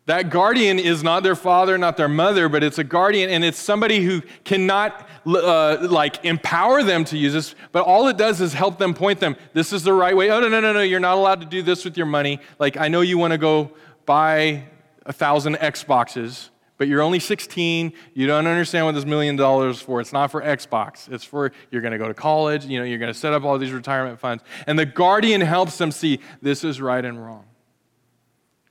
That 0.06 0.30
guardian 0.30 0.80
is 0.80 1.02
not 1.04 1.24
their 1.24 1.36
father, 1.36 1.78
not 1.78 1.96
their 1.98 2.08
mother, 2.10 2.48
but 2.50 2.64
it's 2.64 2.78
a 2.78 2.84
guardian, 2.84 3.30
and 3.30 3.44
it's 3.44 3.60
somebody 3.60 4.04
who 4.04 4.22
cannot 4.46 5.08
uh, 5.26 5.86
like 5.90 6.24
empower 6.24 6.82
them 6.82 7.04
to 7.06 7.18
use 7.18 7.34
this, 7.34 7.56
but 7.74 7.84
all 7.84 8.08
it 8.08 8.16
does 8.16 8.40
is 8.40 8.54
help 8.54 8.80
them 8.80 8.94
point 8.94 9.20
them. 9.20 9.36
This 9.52 9.74
is 9.74 9.84
the 9.84 9.92
right 9.92 10.16
way. 10.16 10.30
Oh 10.30 10.40
no 10.40 10.48
no 10.48 10.62
no 10.62 10.72
no! 10.72 10.82
You're 10.82 11.02
not 11.02 11.18
allowed 11.18 11.42
to 11.42 11.46
do 11.46 11.62
this 11.62 11.84
with 11.84 11.98
your 11.98 12.06
money. 12.06 12.40
Like 12.58 12.78
I 12.78 12.88
know 12.88 13.02
you 13.02 13.18
want 13.18 13.32
to 13.32 13.38
go 13.38 13.72
buy 14.06 14.64
a 15.06 15.12
thousand 15.12 15.56
Xboxes 15.56 16.52
but 16.78 16.88
you're 16.88 17.02
only 17.02 17.20
16. 17.20 17.92
You 18.14 18.28
don't 18.28 18.46
understand 18.46 18.86
what 18.86 18.94
this 18.94 19.06
million 19.06 19.36
dollars 19.36 19.78
is 19.78 19.82
for. 19.82 20.00
It's 20.00 20.14
not 20.14 20.30
for 20.30 20.42
Xbox. 20.42 21.12
It's 21.12 21.24
for 21.24 21.52
you're 21.72 21.82
going 21.82 21.92
to 21.92 21.98
go 21.98 22.08
to 22.08 22.14
college. 22.14 22.66
You 22.66 22.80
know, 22.80 22.86
you're 22.86 23.00
going 23.00 23.12
to 23.12 23.18
set 23.18 23.34
up 23.34 23.44
all 23.44 23.58
these 23.58 23.72
retirement 23.72 24.20
funds. 24.20 24.44
And 24.68 24.78
the 24.78 24.86
guardian 24.86 25.42
helps 25.42 25.78
them 25.78 25.92
see 25.92 26.20
this 26.42 26.64
is 26.64 26.80
right 26.80 27.04
and 27.04 27.24
wrong. 27.24 27.46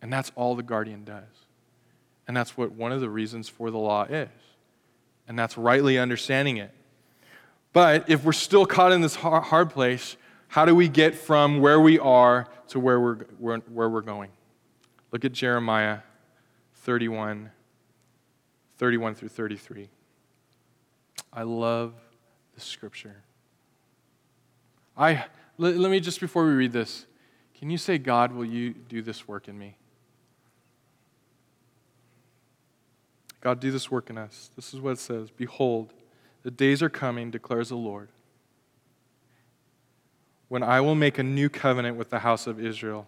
And 0.00 0.12
that's 0.12 0.30
all 0.36 0.54
the 0.54 0.62
guardian 0.62 1.04
does. 1.04 1.24
And 2.28 2.36
that's 2.36 2.56
what 2.56 2.72
one 2.72 2.92
of 2.92 3.00
the 3.00 3.10
reasons 3.10 3.48
for 3.48 3.70
the 3.70 3.78
law 3.78 4.04
is. 4.04 4.28
And 5.26 5.36
that's 5.36 5.58
rightly 5.58 5.98
understanding 5.98 6.58
it. 6.58 6.70
But 7.72 8.08
if 8.08 8.24
we're 8.24 8.32
still 8.32 8.66
caught 8.66 8.92
in 8.92 9.00
this 9.00 9.16
hard 9.16 9.70
place, 9.70 10.16
how 10.48 10.64
do 10.64 10.74
we 10.74 10.88
get 10.88 11.16
from 11.16 11.60
where 11.60 11.80
we 11.80 11.98
are 11.98 12.46
to 12.68 12.78
where 12.78 13.00
we're, 13.00 13.16
where, 13.38 13.58
where 13.58 13.88
we're 13.88 14.00
going? 14.00 14.30
Look 15.10 15.24
at 15.24 15.32
Jeremiah 15.32 15.98
31 16.74 17.50
31 18.78 19.14
through 19.14 19.28
33. 19.28 19.88
I 21.32 21.42
love 21.42 21.94
the 22.54 22.60
scripture. 22.60 23.22
I 24.96 25.24
let, 25.58 25.76
let 25.76 25.90
me 25.90 26.00
just 26.00 26.20
before 26.20 26.46
we 26.46 26.52
read 26.52 26.72
this, 26.72 27.06
can 27.58 27.70
you 27.70 27.78
say, 27.78 27.98
God, 27.98 28.32
will 28.32 28.44
you 28.44 28.74
do 28.74 29.02
this 29.02 29.26
work 29.26 29.48
in 29.48 29.58
me? 29.58 29.76
God, 33.40 33.60
do 33.60 33.70
this 33.70 33.90
work 33.90 34.10
in 34.10 34.18
us. 34.18 34.50
This 34.56 34.74
is 34.74 34.80
what 34.80 34.92
it 34.92 34.98
says 34.98 35.30
Behold, 35.30 35.92
the 36.42 36.50
days 36.50 36.82
are 36.82 36.88
coming, 36.88 37.30
declares 37.30 37.68
the 37.70 37.76
Lord, 37.76 38.08
when 40.48 40.62
I 40.62 40.80
will 40.80 40.94
make 40.94 41.18
a 41.18 41.22
new 41.22 41.48
covenant 41.48 41.96
with 41.96 42.10
the 42.10 42.20
house 42.20 42.46
of 42.46 42.60
Israel 42.60 43.06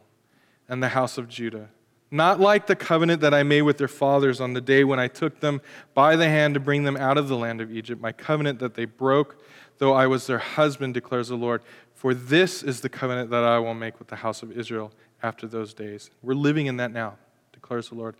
and 0.68 0.82
the 0.82 0.88
house 0.88 1.18
of 1.18 1.28
Judah 1.28 1.70
not 2.10 2.40
like 2.40 2.66
the 2.66 2.76
covenant 2.76 3.20
that 3.20 3.34
I 3.34 3.42
made 3.42 3.62
with 3.62 3.78
their 3.78 3.88
fathers 3.88 4.40
on 4.40 4.54
the 4.54 4.60
day 4.60 4.84
when 4.84 4.98
I 4.98 5.08
took 5.08 5.40
them 5.40 5.60
by 5.94 6.16
the 6.16 6.28
hand 6.28 6.54
to 6.54 6.60
bring 6.60 6.84
them 6.84 6.96
out 6.96 7.18
of 7.18 7.28
the 7.28 7.36
land 7.36 7.60
of 7.60 7.70
Egypt, 7.70 8.00
my 8.00 8.12
covenant 8.12 8.58
that 8.60 8.74
they 8.74 8.86
broke, 8.86 9.42
though 9.78 9.92
I 9.92 10.06
was 10.06 10.26
their 10.26 10.38
husband, 10.38 10.94
declares 10.94 11.28
the 11.28 11.36
Lord. 11.36 11.62
For 11.94 12.14
this 12.14 12.62
is 12.62 12.80
the 12.80 12.88
covenant 12.88 13.30
that 13.30 13.44
I 13.44 13.58
will 13.58 13.74
make 13.74 13.98
with 13.98 14.08
the 14.08 14.16
house 14.16 14.42
of 14.42 14.52
Israel 14.52 14.92
after 15.22 15.46
those 15.46 15.74
days. 15.74 16.10
We're 16.22 16.34
living 16.34 16.66
in 16.66 16.78
that 16.78 16.92
now, 16.92 17.16
declares 17.52 17.90
the 17.90 17.96
Lord. 17.96 18.16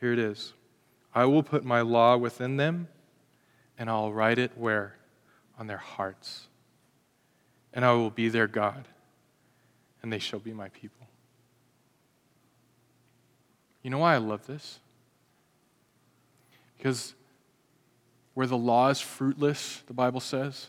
Here 0.00 0.12
it 0.12 0.18
is 0.18 0.52
I 1.14 1.24
will 1.24 1.42
put 1.42 1.64
my 1.64 1.80
law 1.80 2.16
within 2.16 2.56
them, 2.56 2.88
and 3.78 3.88
I'll 3.88 4.12
write 4.12 4.38
it 4.38 4.52
where? 4.56 4.96
On 5.58 5.66
their 5.66 5.78
hearts. 5.78 6.48
And 7.72 7.84
I 7.84 7.92
will 7.92 8.10
be 8.10 8.28
their 8.28 8.46
God, 8.46 8.86
and 10.02 10.12
they 10.12 10.18
shall 10.18 10.38
be 10.38 10.52
my 10.52 10.68
people. 10.68 11.06
You 13.84 13.90
know 13.90 13.98
why 13.98 14.14
I 14.14 14.16
love 14.16 14.46
this? 14.46 14.80
Because 16.76 17.14
where 18.32 18.46
the 18.46 18.56
law 18.56 18.88
is 18.88 19.00
fruitless, 19.00 19.82
the 19.86 19.92
Bible 19.92 20.20
says, 20.20 20.68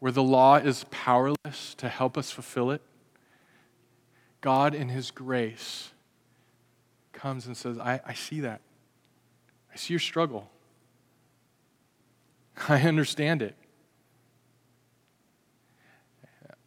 where 0.00 0.10
the 0.10 0.22
law 0.22 0.56
is 0.56 0.84
powerless 0.90 1.74
to 1.76 1.88
help 1.88 2.18
us 2.18 2.32
fulfill 2.32 2.72
it, 2.72 2.82
God, 4.40 4.74
in 4.74 4.88
His 4.88 5.12
grace, 5.12 5.92
comes 7.12 7.46
and 7.46 7.56
says, 7.56 7.78
I, 7.78 8.00
I 8.04 8.14
see 8.14 8.40
that. 8.40 8.60
I 9.72 9.76
see 9.76 9.94
your 9.94 10.00
struggle. 10.00 10.50
I 12.68 12.82
understand 12.82 13.42
it. 13.42 13.54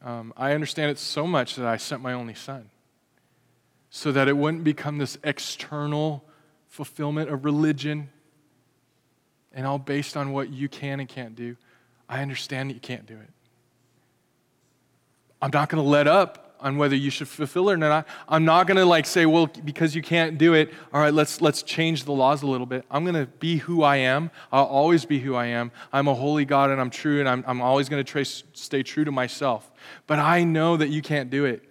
Um, 0.02 0.34
I 0.38 0.54
understand 0.54 0.92
it 0.92 0.98
so 0.98 1.28
much 1.28 1.56
that 1.56 1.66
I 1.66 1.76
sent 1.76 2.02
my 2.02 2.14
only 2.14 2.36
son 2.36 2.70
so 3.90 4.12
that 4.12 4.28
it 4.28 4.38
wouldn't 4.38 4.64
become 4.64 4.98
this 4.98 5.18
external 5.24 6.24
fulfillment 6.68 7.30
of 7.30 7.46
religion 7.46 8.10
and 9.54 9.66
all 9.66 9.80
based 9.80 10.16
on 10.16 10.32
what 10.32 10.50
you 10.50 10.70
can 10.70 11.00
and 11.00 11.10
can't 11.10 11.36
do. 11.36 11.56
I 12.08 12.22
understand 12.22 12.70
that 12.70 12.74
you 12.76 12.80
can't 12.80 13.06
do 13.06 13.16
it. 13.16 13.30
I'm 15.42 15.52
not 15.54 15.70
going 15.70 15.84
to 15.84 15.90
let 15.90 16.08
up 16.08 16.48
on 16.60 16.78
whether 16.78 16.96
you 16.96 17.10
should 17.10 17.28
fulfill 17.28 17.70
it 17.70 17.74
or 17.74 17.78
not. 17.78 18.08
I'm 18.28 18.46
not 18.46 18.68
going 18.68 18.78
to 18.78 18.86
like 18.86 19.06
say, 19.06 19.26
well, 19.26 19.48
because 19.48 19.96
you 19.96 20.02
can't 20.02 20.38
do 20.38 20.54
it, 20.54 20.74
all 20.92 21.02
right, 21.02 21.14
let's 21.14 21.42
let's 21.42 21.62
change 21.62 22.06
the 22.06 22.12
laws 22.12 22.42
a 22.42 22.48
little 22.48 22.66
bit. 22.66 22.86
I'm 22.90 23.04
going 23.04 23.16
to 23.16 23.28
be 23.28 23.58
who 23.58 23.84
I 23.84 23.98
am. 23.98 24.32
I'll 24.52 24.66
always 24.66 25.06
be 25.06 25.20
who 25.20 25.36
I 25.36 25.48
am. 25.48 25.72
I'm 25.94 26.08
a 26.08 26.16
holy 26.16 26.46
God 26.46 26.72
and 26.72 26.82
I'm 26.82 26.90
true 26.90 27.20
and 27.20 27.30
I'm, 27.30 27.44
I'm 27.48 27.62
always 27.62 27.90
going 27.90 28.04
to 28.04 28.26
stay 28.26 28.84
true 28.84 29.06
to 29.06 29.12
myself. 29.12 29.72
But 30.08 30.20
I 30.20 30.44
know 30.44 30.78
that 30.78 30.90
you 30.90 31.02
can't 31.02 31.30
do 31.30 31.46
it. 31.46 31.64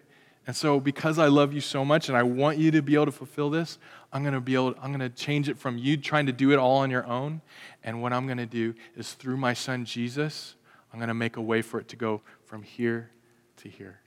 And 0.47 0.55
so, 0.55 0.79
because 0.79 1.19
I 1.19 1.27
love 1.27 1.53
you 1.53 1.61
so 1.61 1.85
much 1.85 2.09
and 2.09 2.17
I 2.17 2.23
want 2.23 2.59
you 2.59 2.71
to 2.71 2.81
be 2.81 2.95
able 2.95 3.07
to 3.07 3.13
fulfill 3.13 3.51
this, 3.51 3.79
I'm 4.13 4.23
going 4.23 4.35
to 4.35 4.41
be 4.41 4.55
able, 4.55 4.75
I'm 4.81 4.97
going 4.97 5.01
to 5.01 5.09
change 5.09 5.49
it 5.49 5.59
from 5.59 5.77
you 5.77 5.97
trying 5.97 6.27
to 6.27 6.33
do 6.33 6.53
it 6.53 6.59
all 6.59 6.79
on 6.79 6.91
your 6.91 7.05
own. 7.05 7.41
And 7.83 8.01
what 8.01 8.13
I'm 8.13 8.27
going 8.27 8.39
to 8.39 8.47
do 8.47 8.75
is 8.97 9.15
through 9.15 9.37
my 9.39 9.55
son 9.55 9.85
Jesus, 9.85 10.55
I'm 10.93 11.01
going 11.01 11.09
to 11.09 11.15
make 11.15 11.37
a 11.37 11.43
way 11.43 11.63
for 11.63 11.81
it 11.81 11.89
to 11.89 11.97
go 11.97 12.23
from 12.45 12.63
here 12.63 13.11
to 13.59 13.69
here. 13.69 14.01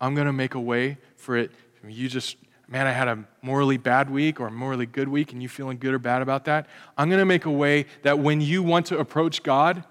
I'm 0.00 0.14
going 0.14 0.26
to 0.26 0.32
make 0.32 0.54
a 0.54 0.60
way 0.60 0.98
for 1.16 1.36
it. 1.36 1.52
You 1.86 2.08
just, 2.08 2.36
man, 2.68 2.86
I 2.86 2.92
had 2.92 3.06
a 3.06 3.24
morally 3.42 3.76
bad 3.76 4.10
week 4.10 4.40
or 4.40 4.48
a 4.48 4.50
morally 4.50 4.86
good 4.86 5.08
week, 5.08 5.32
and 5.32 5.42
you 5.42 5.48
feeling 5.48 5.78
good 5.78 5.94
or 5.94 5.98
bad 5.98 6.20
about 6.20 6.44
that. 6.46 6.66
I'm 6.98 7.08
going 7.08 7.20
to 7.20 7.24
make 7.24 7.44
a 7.44 7.50
way 7.50 7.86
that 8.02 8.18
when 8.18 8.40
you 8.40 8.62
want 8.62 8.86
to 8.86 8.98
approach 8.98 9.42
God, 9.42 9.84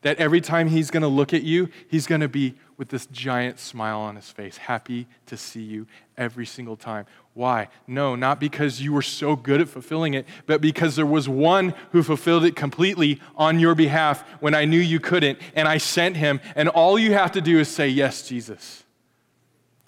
that 0.00 0.18
every 0.18 0.40
time 0.40 0.68
He's 0.68 0.90
going 0.90 1.02
to 1.02 1.08
look 1.08 1.32
at 1.32 1.42
you, 1.42 1.68
He's 1.88 2.06
going 2.06 2.22
to 2.22 2.28
be 2.28 2.54
with 2.82 2.88
this 2.88 3.06
giant 3.06 3.60
smile 3.60 4.00
on 4.00 4.16
his 4.16 4.28
face, 4.28 4.56
happy 4.56 5.06
to 5.24 5.36
see 5.36 5.62
you 5.62 5.86
every 6.16 6.44
single 6.44 6.76
time. 6.76 7.06
Why? 7.32 7.68
No, 7.86 8.16
not 8.16 8.40
because 8.40 8.82
you 8.82 8.92
were 8.92 9.02
so 9.02 9.36
good 9.36 9.60
at 9.60 9.68
fulfilling 9.68 10.14
it, 10.14 10.26
but 10.46 10.60
because 10.60 10.96
there 10.96 11.06
was 11.06 11.28
one 11.28 11.74
who 11.92 12.02
fulfilled 12.02 12.44
it 12.44 12.56
completely 12.56 13.20
on 13.36 13.60
your 13.60 13.76
behalf 13.76 14.28
when 14.40 14.52
I 14.52 14.64
knew 14.64 14.80
you 14.80 14.98
couldn't, 14.98 15.38
and 15.54 15.68
I 15.68 15.78
sent 15.78 16.16
him. 16.16 16.40
And 16.56 16.68
all 16.68 16.98
you 16.98 17.12
have 17.12 17.30
to 17.32 17.40
do 17.40 17.60
is 17.60 17.68
say, 17.68 17.86
Yes, 17.86 18.26
Jesus. 18.26 18.82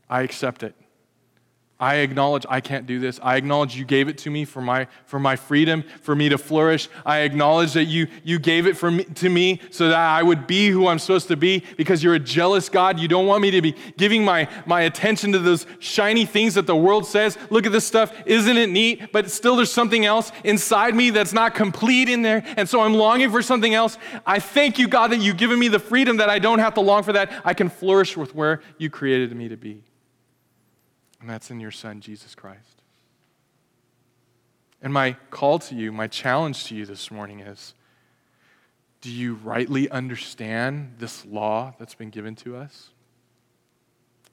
I 0.08 0.22
accept 0.22 0.62
it. 0.62 0.76
I 1.80 1.96
acknowledge 1.96 2.46
I 2.48 2.60
can't 2.60 2.86
do 2.86 3.00
this. 3.00 3.18
I 3.20 3.34
acknowledge 3.34 3.76
you 3.76 3.84
gave 3.84 4.08
it 4.08 4.16
to 4.18 4.30
me 4.30 4.44
for 4.44 4.62
my, 4.62 4.86
for 5.06 5.18
my 5.18 5.34
freedom, 5.34 5.82
for 6.02 6.14
me 6.14 6.28
to 6.28 6.38
flourish. 6.38 6.88
I 7.04 7.20
acknowledge 7.20 7.72
that 7.72 7.86
you, 7.86 8.06
you 8.22 8.38
gave 8.38 8.68
it 8.68 8.76
for 8.76 8.92
me, 8.92 9.02
to 9.04 9.28
me 9.28 9.60
so 9.70 9.88
that 9.88 9.98
I 9.98 10.22
would 10.22 10.46
be 10.46 10.68
who 10.68 10.86
I'm 10.86 11.00
supposed 11.00 11.26
to 11.28 11.36
be 11.36 11.64
because 11.76 12.00
you're 12.00 12.14
a 12.14 12.20
jealous 12.20 12.68
God. 12.68 13.00
You 13.00 13.08
don't 13.08 13.26
want 13.26 13.42
me 13.42 13.50
to 13.50 13.60
be 13.60 13.74
giving 13.96 14.24
my, 14.24 14.48
my 14.66 14.82
attention 14.82 15.32
to 15.32 15.40
those 15.40 15.66
shiny 15.80 16.24
things 16.24 16.54
that 16.54 16.66
the 16.66 16.76
world 16.76 17.06
says. 17.06 17.36
Look 17.50 17.66
at 17.66 17.72
this 17.72 17.84
stuff. 17.84 18.12
Isn't 18.24 18.56
it 18.56 18.70
neat? 18.70 19.10
But 19.10 19.28
still, 19.28 19.56
there's 19.56 19.72
something 19.72 20.04
else 20.04 20.30
inside 20.44 20.94
me 20.94 21.10
that's 21.10 21.32
not 21.32 21.56
complete 21.56 22.08
in 22.08 22.22
there. 22.22 22.44
And 22.56 22.68
so 22.68 22.82
I'm 22.82 22.94
longing 22.94 23.32
for 23.32 23.42
something 23.42 23.74
else. 23.74 23.98
I 24.24 24.38
thank 24.38 24.78
you, 24.78 24.86
God, 24.86 25.10
that 25.10 25.18
you've 25.18 25.38
given 25.38 25.58
me 25.58 25.66
the 25.66 25.80
freedom 25.80 26.18
that 26.18 26.30
I 26.30 26.38
don't 26.38 26.60
have 26.60 26.74
to 26.74 26.80
long 26.80 27.02
for 27.02 27.14
that. 27.14 27.32
I 27.44 27.52
can 27.52 27.68
flourish 27.68 28.16
with 28.16 28.32
where 28.32 28.62
you 28.78 28.90
created 28.90 29.34
me 29.34 29.48
to 29.48 29.56
be 29.56 29.82
and 31.24 31.30
that's 31.30 31.50
in 31.50 31.58
your 31.58 31.70
Son, 31.70 32.02
Jesus 32.02 32.34
Christ. 32.34 32.82
And 34.82 34.92
my 34.92 35.16
call 35.30 35.58
to 35.60 35.74
you, 35.74 35.90
my 35.90 36.06
challenge 36.06 36.66
to 36.66 36.74
you 36.74 36.84
this 36.84 37.10
morning 37.10 37.40
is 37.40 37.72
do 39.00 39.10
you 39.10 39.36
rightly 39.36 39.88
understand 39.88 40.96
this 40.98 41.24
law 41.24 41.74
that's 41.78 41.94
been 41.94 42.10
given 42.10 42.36
to 42.36 42.56
us? 42.56 42.90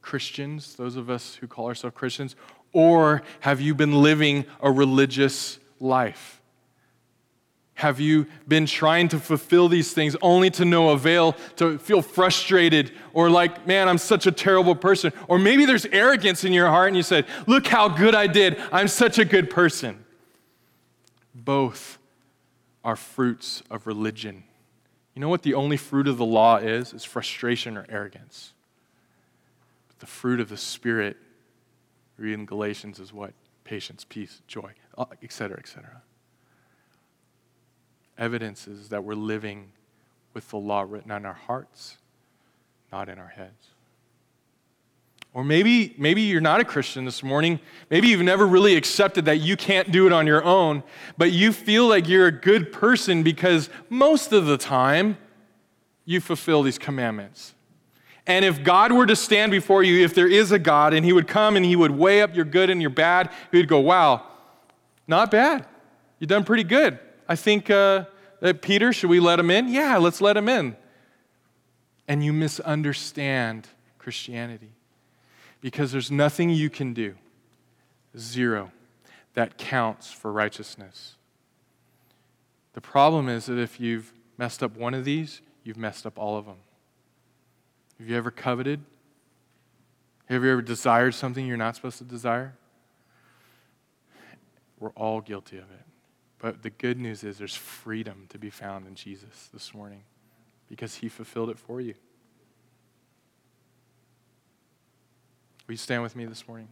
Christians, 0.02 0.76
those 0.76 0.98
of 0.98 1.10
us 1.10 1.36
who 1.36 1.48
call 1.48 1.68
ourselves 1.68 1.96
Christians, 1.96 2.36
or 2.74 3.22
have 3.40 3.62
you 3.62 3.74
been 3.74 4.02
living 4.02 4.44
a 4.60 4.70
religious 4.70 5.60
life? 5.80 6.41
Have 7.76 8.00
you 8.00 8.28
been 8.48 8.66
trying 8.66 9.08
to 9.10 9.20
fulfill 9.20 9.68
these 9.68 9.94
things 9.94 10.16
only 10.22 10.52
to 10.52 10.66
no 10.66 10.90
avail, 10.90 11.34
to 11.56 11.80
feel 11.80 12.02
frustrated 12.02 12.92
or 13.14 13.30
like, 13.30 13.66
man, 13.66 13.90
I'm 13.90 13.98
such 13.98 14.28
a 14.28 14.32
terrible 14.32 14.76
person? 14.76 15.12
Or 15.28 15.40
maybe 15.40 15.66
there's 15.66 15.86
arrogance 15.88 16.44
in 16.44 16.54
your 16.54 16.68
heart 16.68 16.90
and 16.90 16.98
you 16.98 17.04
said, 17.04 17.26
look 17.48 17.66
how 17.66 17.90
good 17.90 18.14
I 18.14 18.28
did. 18.28 18.62
I'm 18.72 18.88
such 18.88 19.18
a 19.18 19.26
good 19.26 19.50
person. 19.50 20.06
Both 21.34 21.98
are 22.84 22.96
fruits 22.96 23.64
of 23.72 23.88
religion. 23.88 24.44
You 25.16 25.22
know 25.22 25.30
what 25.30 25.44
the 25.44 25.56
only 25.56 25.78
fruit 25.78 26.08
of 26.08 26.18
the 26.18 26.26
law 26.26 26.58
is? 26.58 26.94
It's 26.94 27.04
frustration 27.04 27.78
or 27.78 27.86
arrogance. 27.90 28.54
But 29.88 30.00
the 30.00 30.06
fruit 30.06 30.40
of 30.40 30.50
the 30.50 30.58
Spirit 30.58 31.18
read 32.18 32.34
in 32.34 32.46
Galatians 32.46 33.00
is 33.00 33.12
what? 33.12 33.34
Patience, 33.64 34.06
peace, 34.08 34.42
joy, 34.48 34.72
etc., 35.24 35.58
etc. 35.58 36.02
Evidence 38.18 38.68
is 38.68 38.90
that 38.90 39.04
we're 39.04 39.14
living 39.14 39.72
with 40.34 40.50
the 40.50 40.58
law 40.58 40.86
written 40.88 41.12
on 41.12 41.26
our 41.26 41.34
hearts, 41.34 41.98
not 42.92 43.10
in 43.10 43.18
our 43.18 43.28
heads. 43.28 43.72
Or 45.34 45.44
maybe, 45.46 45.96
maybe 45.98 46.24
you're 46.24 46.42
not 46.42 46.60
a 46.60 46.66
Christian 46.66 47.06
this 47.06 47.24
morning. 47.24 47.60
Maybe 47.90 48.10
you've 48.10 48.22
never 48.22 48.46
really 48.46 48.76
accepted 48.76 49.26
that 49.26 49.38
you 49.38 49.56
can't 49.56 49.90
do 49.90 50.06
it 50.06 50.12
on 50.12 50.28
your 50.28 50.44
own, 50.44 50.84
but 51.18 51.32
you 51.32 51.54
feel 51.54 51.88
like 51.88 52.10
you're 52.10 52.28
a 52.28 52.32
good 52.32 52.74
person 52.74 53.24
because 53.24 53.70
most 53.90 54.34
of 54.34 54.46
the 54.46 54.58
time 54.58 55.18
you 56.04 56.20
fulfill 56.20 56.64
these 56.64 56.78
commandments. 56.78 57.54
And 58.28 58.44
if 58.44 58.62
God 58.62 58.92
were 58.92 59.06
to 59.06 59.16
stand 59.16 59.52
before 59.52 59.84
you, 59.84 60.04
if 60.04 60.14
there 60.14 60.28
is 60.28 60.52
a 60.52 60.60
God, 60.60 60.94
and 60.94 61.06
He 61.06 61.14
would 61.14 61.28
come 61.28 61.56
and 61.56 61.66
He 61.66 61.76
would 61.76 61.92
weigh 61.92 62.22
up 62.22 62.36
your 62.36 62.46
good 62.46 62.70
and 62.70 62.82
your 62.82 62.90
bad, 62.90 63.32
He 63.52 63.58
would 63.58 63.70
go, 63.70 63.80
Wow, 63.80 64.26
not 65.08 65.32
bad. 65.32 65.66
You've 66.20 66.30
done 66.30 66.44
pretty 66.44 66.64
good. 66.64 67.00
I 67.32 67.36
think 67.38 67.70
uh, 67.70 68.04
that 68.42 68.62
Peter, 68.62 68.92
should 68.92 69.10
we 69.10 69.22
let 69.22 69.40
him 69.40 69.50
in? 69.50 69.70
Yeah, 69.70 69.96
let's 69.96 70.20
let 70.20 70.36
him 70.36 70.50
in. 70.50 70.76
And 72.06 72.26
you 72.26 72.34
misunderstand 72.34 73.70
Christianity 73.98 74.74
because 75.62 75.94
there's 75.94 76.12
nothing 76.12 76.50
you 76.50 76.70
can 76.70 76.94
do, 76.94 77.16
zero, 78.18 78.74
that 79.34 79.58
counts 79.58 80.12
for 80.12 80.30
righteousness. 80.30 81.16
The 82.74 82.82
problem 82.82 83.30
is 83.30 83.46
that 83.46 83.58
if 83.58 83.80
you've 83.80 84.12
messed 84.38 84.62
up 84.62 84.76
one 84.76 84.94
of 84.94 85.06
these, 85.06 85.42
you've 85.64 85.78
messed 85.78 86.06
up 86.06 86.20
all 86.20 86.36
of 86.36 86.46
them. 86.46 86.58
Have 87.98 88.10
you 88.10 88.18
ever 88.18 88.32
coveted? 88.32 88.82
Have 90.26 90.44
you 90.44 90.52
ever 90.52 90.62
desired 90.62 91.14
something 91.16 91.48
you're 91.48 91.56
not 91.56 91.78
supposed 91.78 92.00
to 92.00 92.04
desire? 92.04 92.56
We're 94.82 94.90
all 94.90 95.22
guilty 95.22 95.56
of 95.56 95.72
it. 95.72 95.86
But 96.42 96.64
the 96.64 96.72
good 96.72 97.00
news 97.00 97.24
is 97.24 97.38
there's 97.38 97.56
freedom 97.56 98.26
to 98.30 98.40
be 98.40 98.50
found 98.50 98.88
in 98.88 98.96
Jesus 98.96 99.50
this 99.54 99.76
morning 99.76 100.02
because 100.68 100.96
he 100.96 101.08
fulfilled 101.08 101.52
it 101.52 101.60
for 101.60 101.80
you. 101.80 101.94
Will 105.68 105.74
you 105.74 105.78
stand 105.78 106.02
with 106.02 106.16
me 106.16 106.26
this 106.26 106.48
morning? 106.48 106.68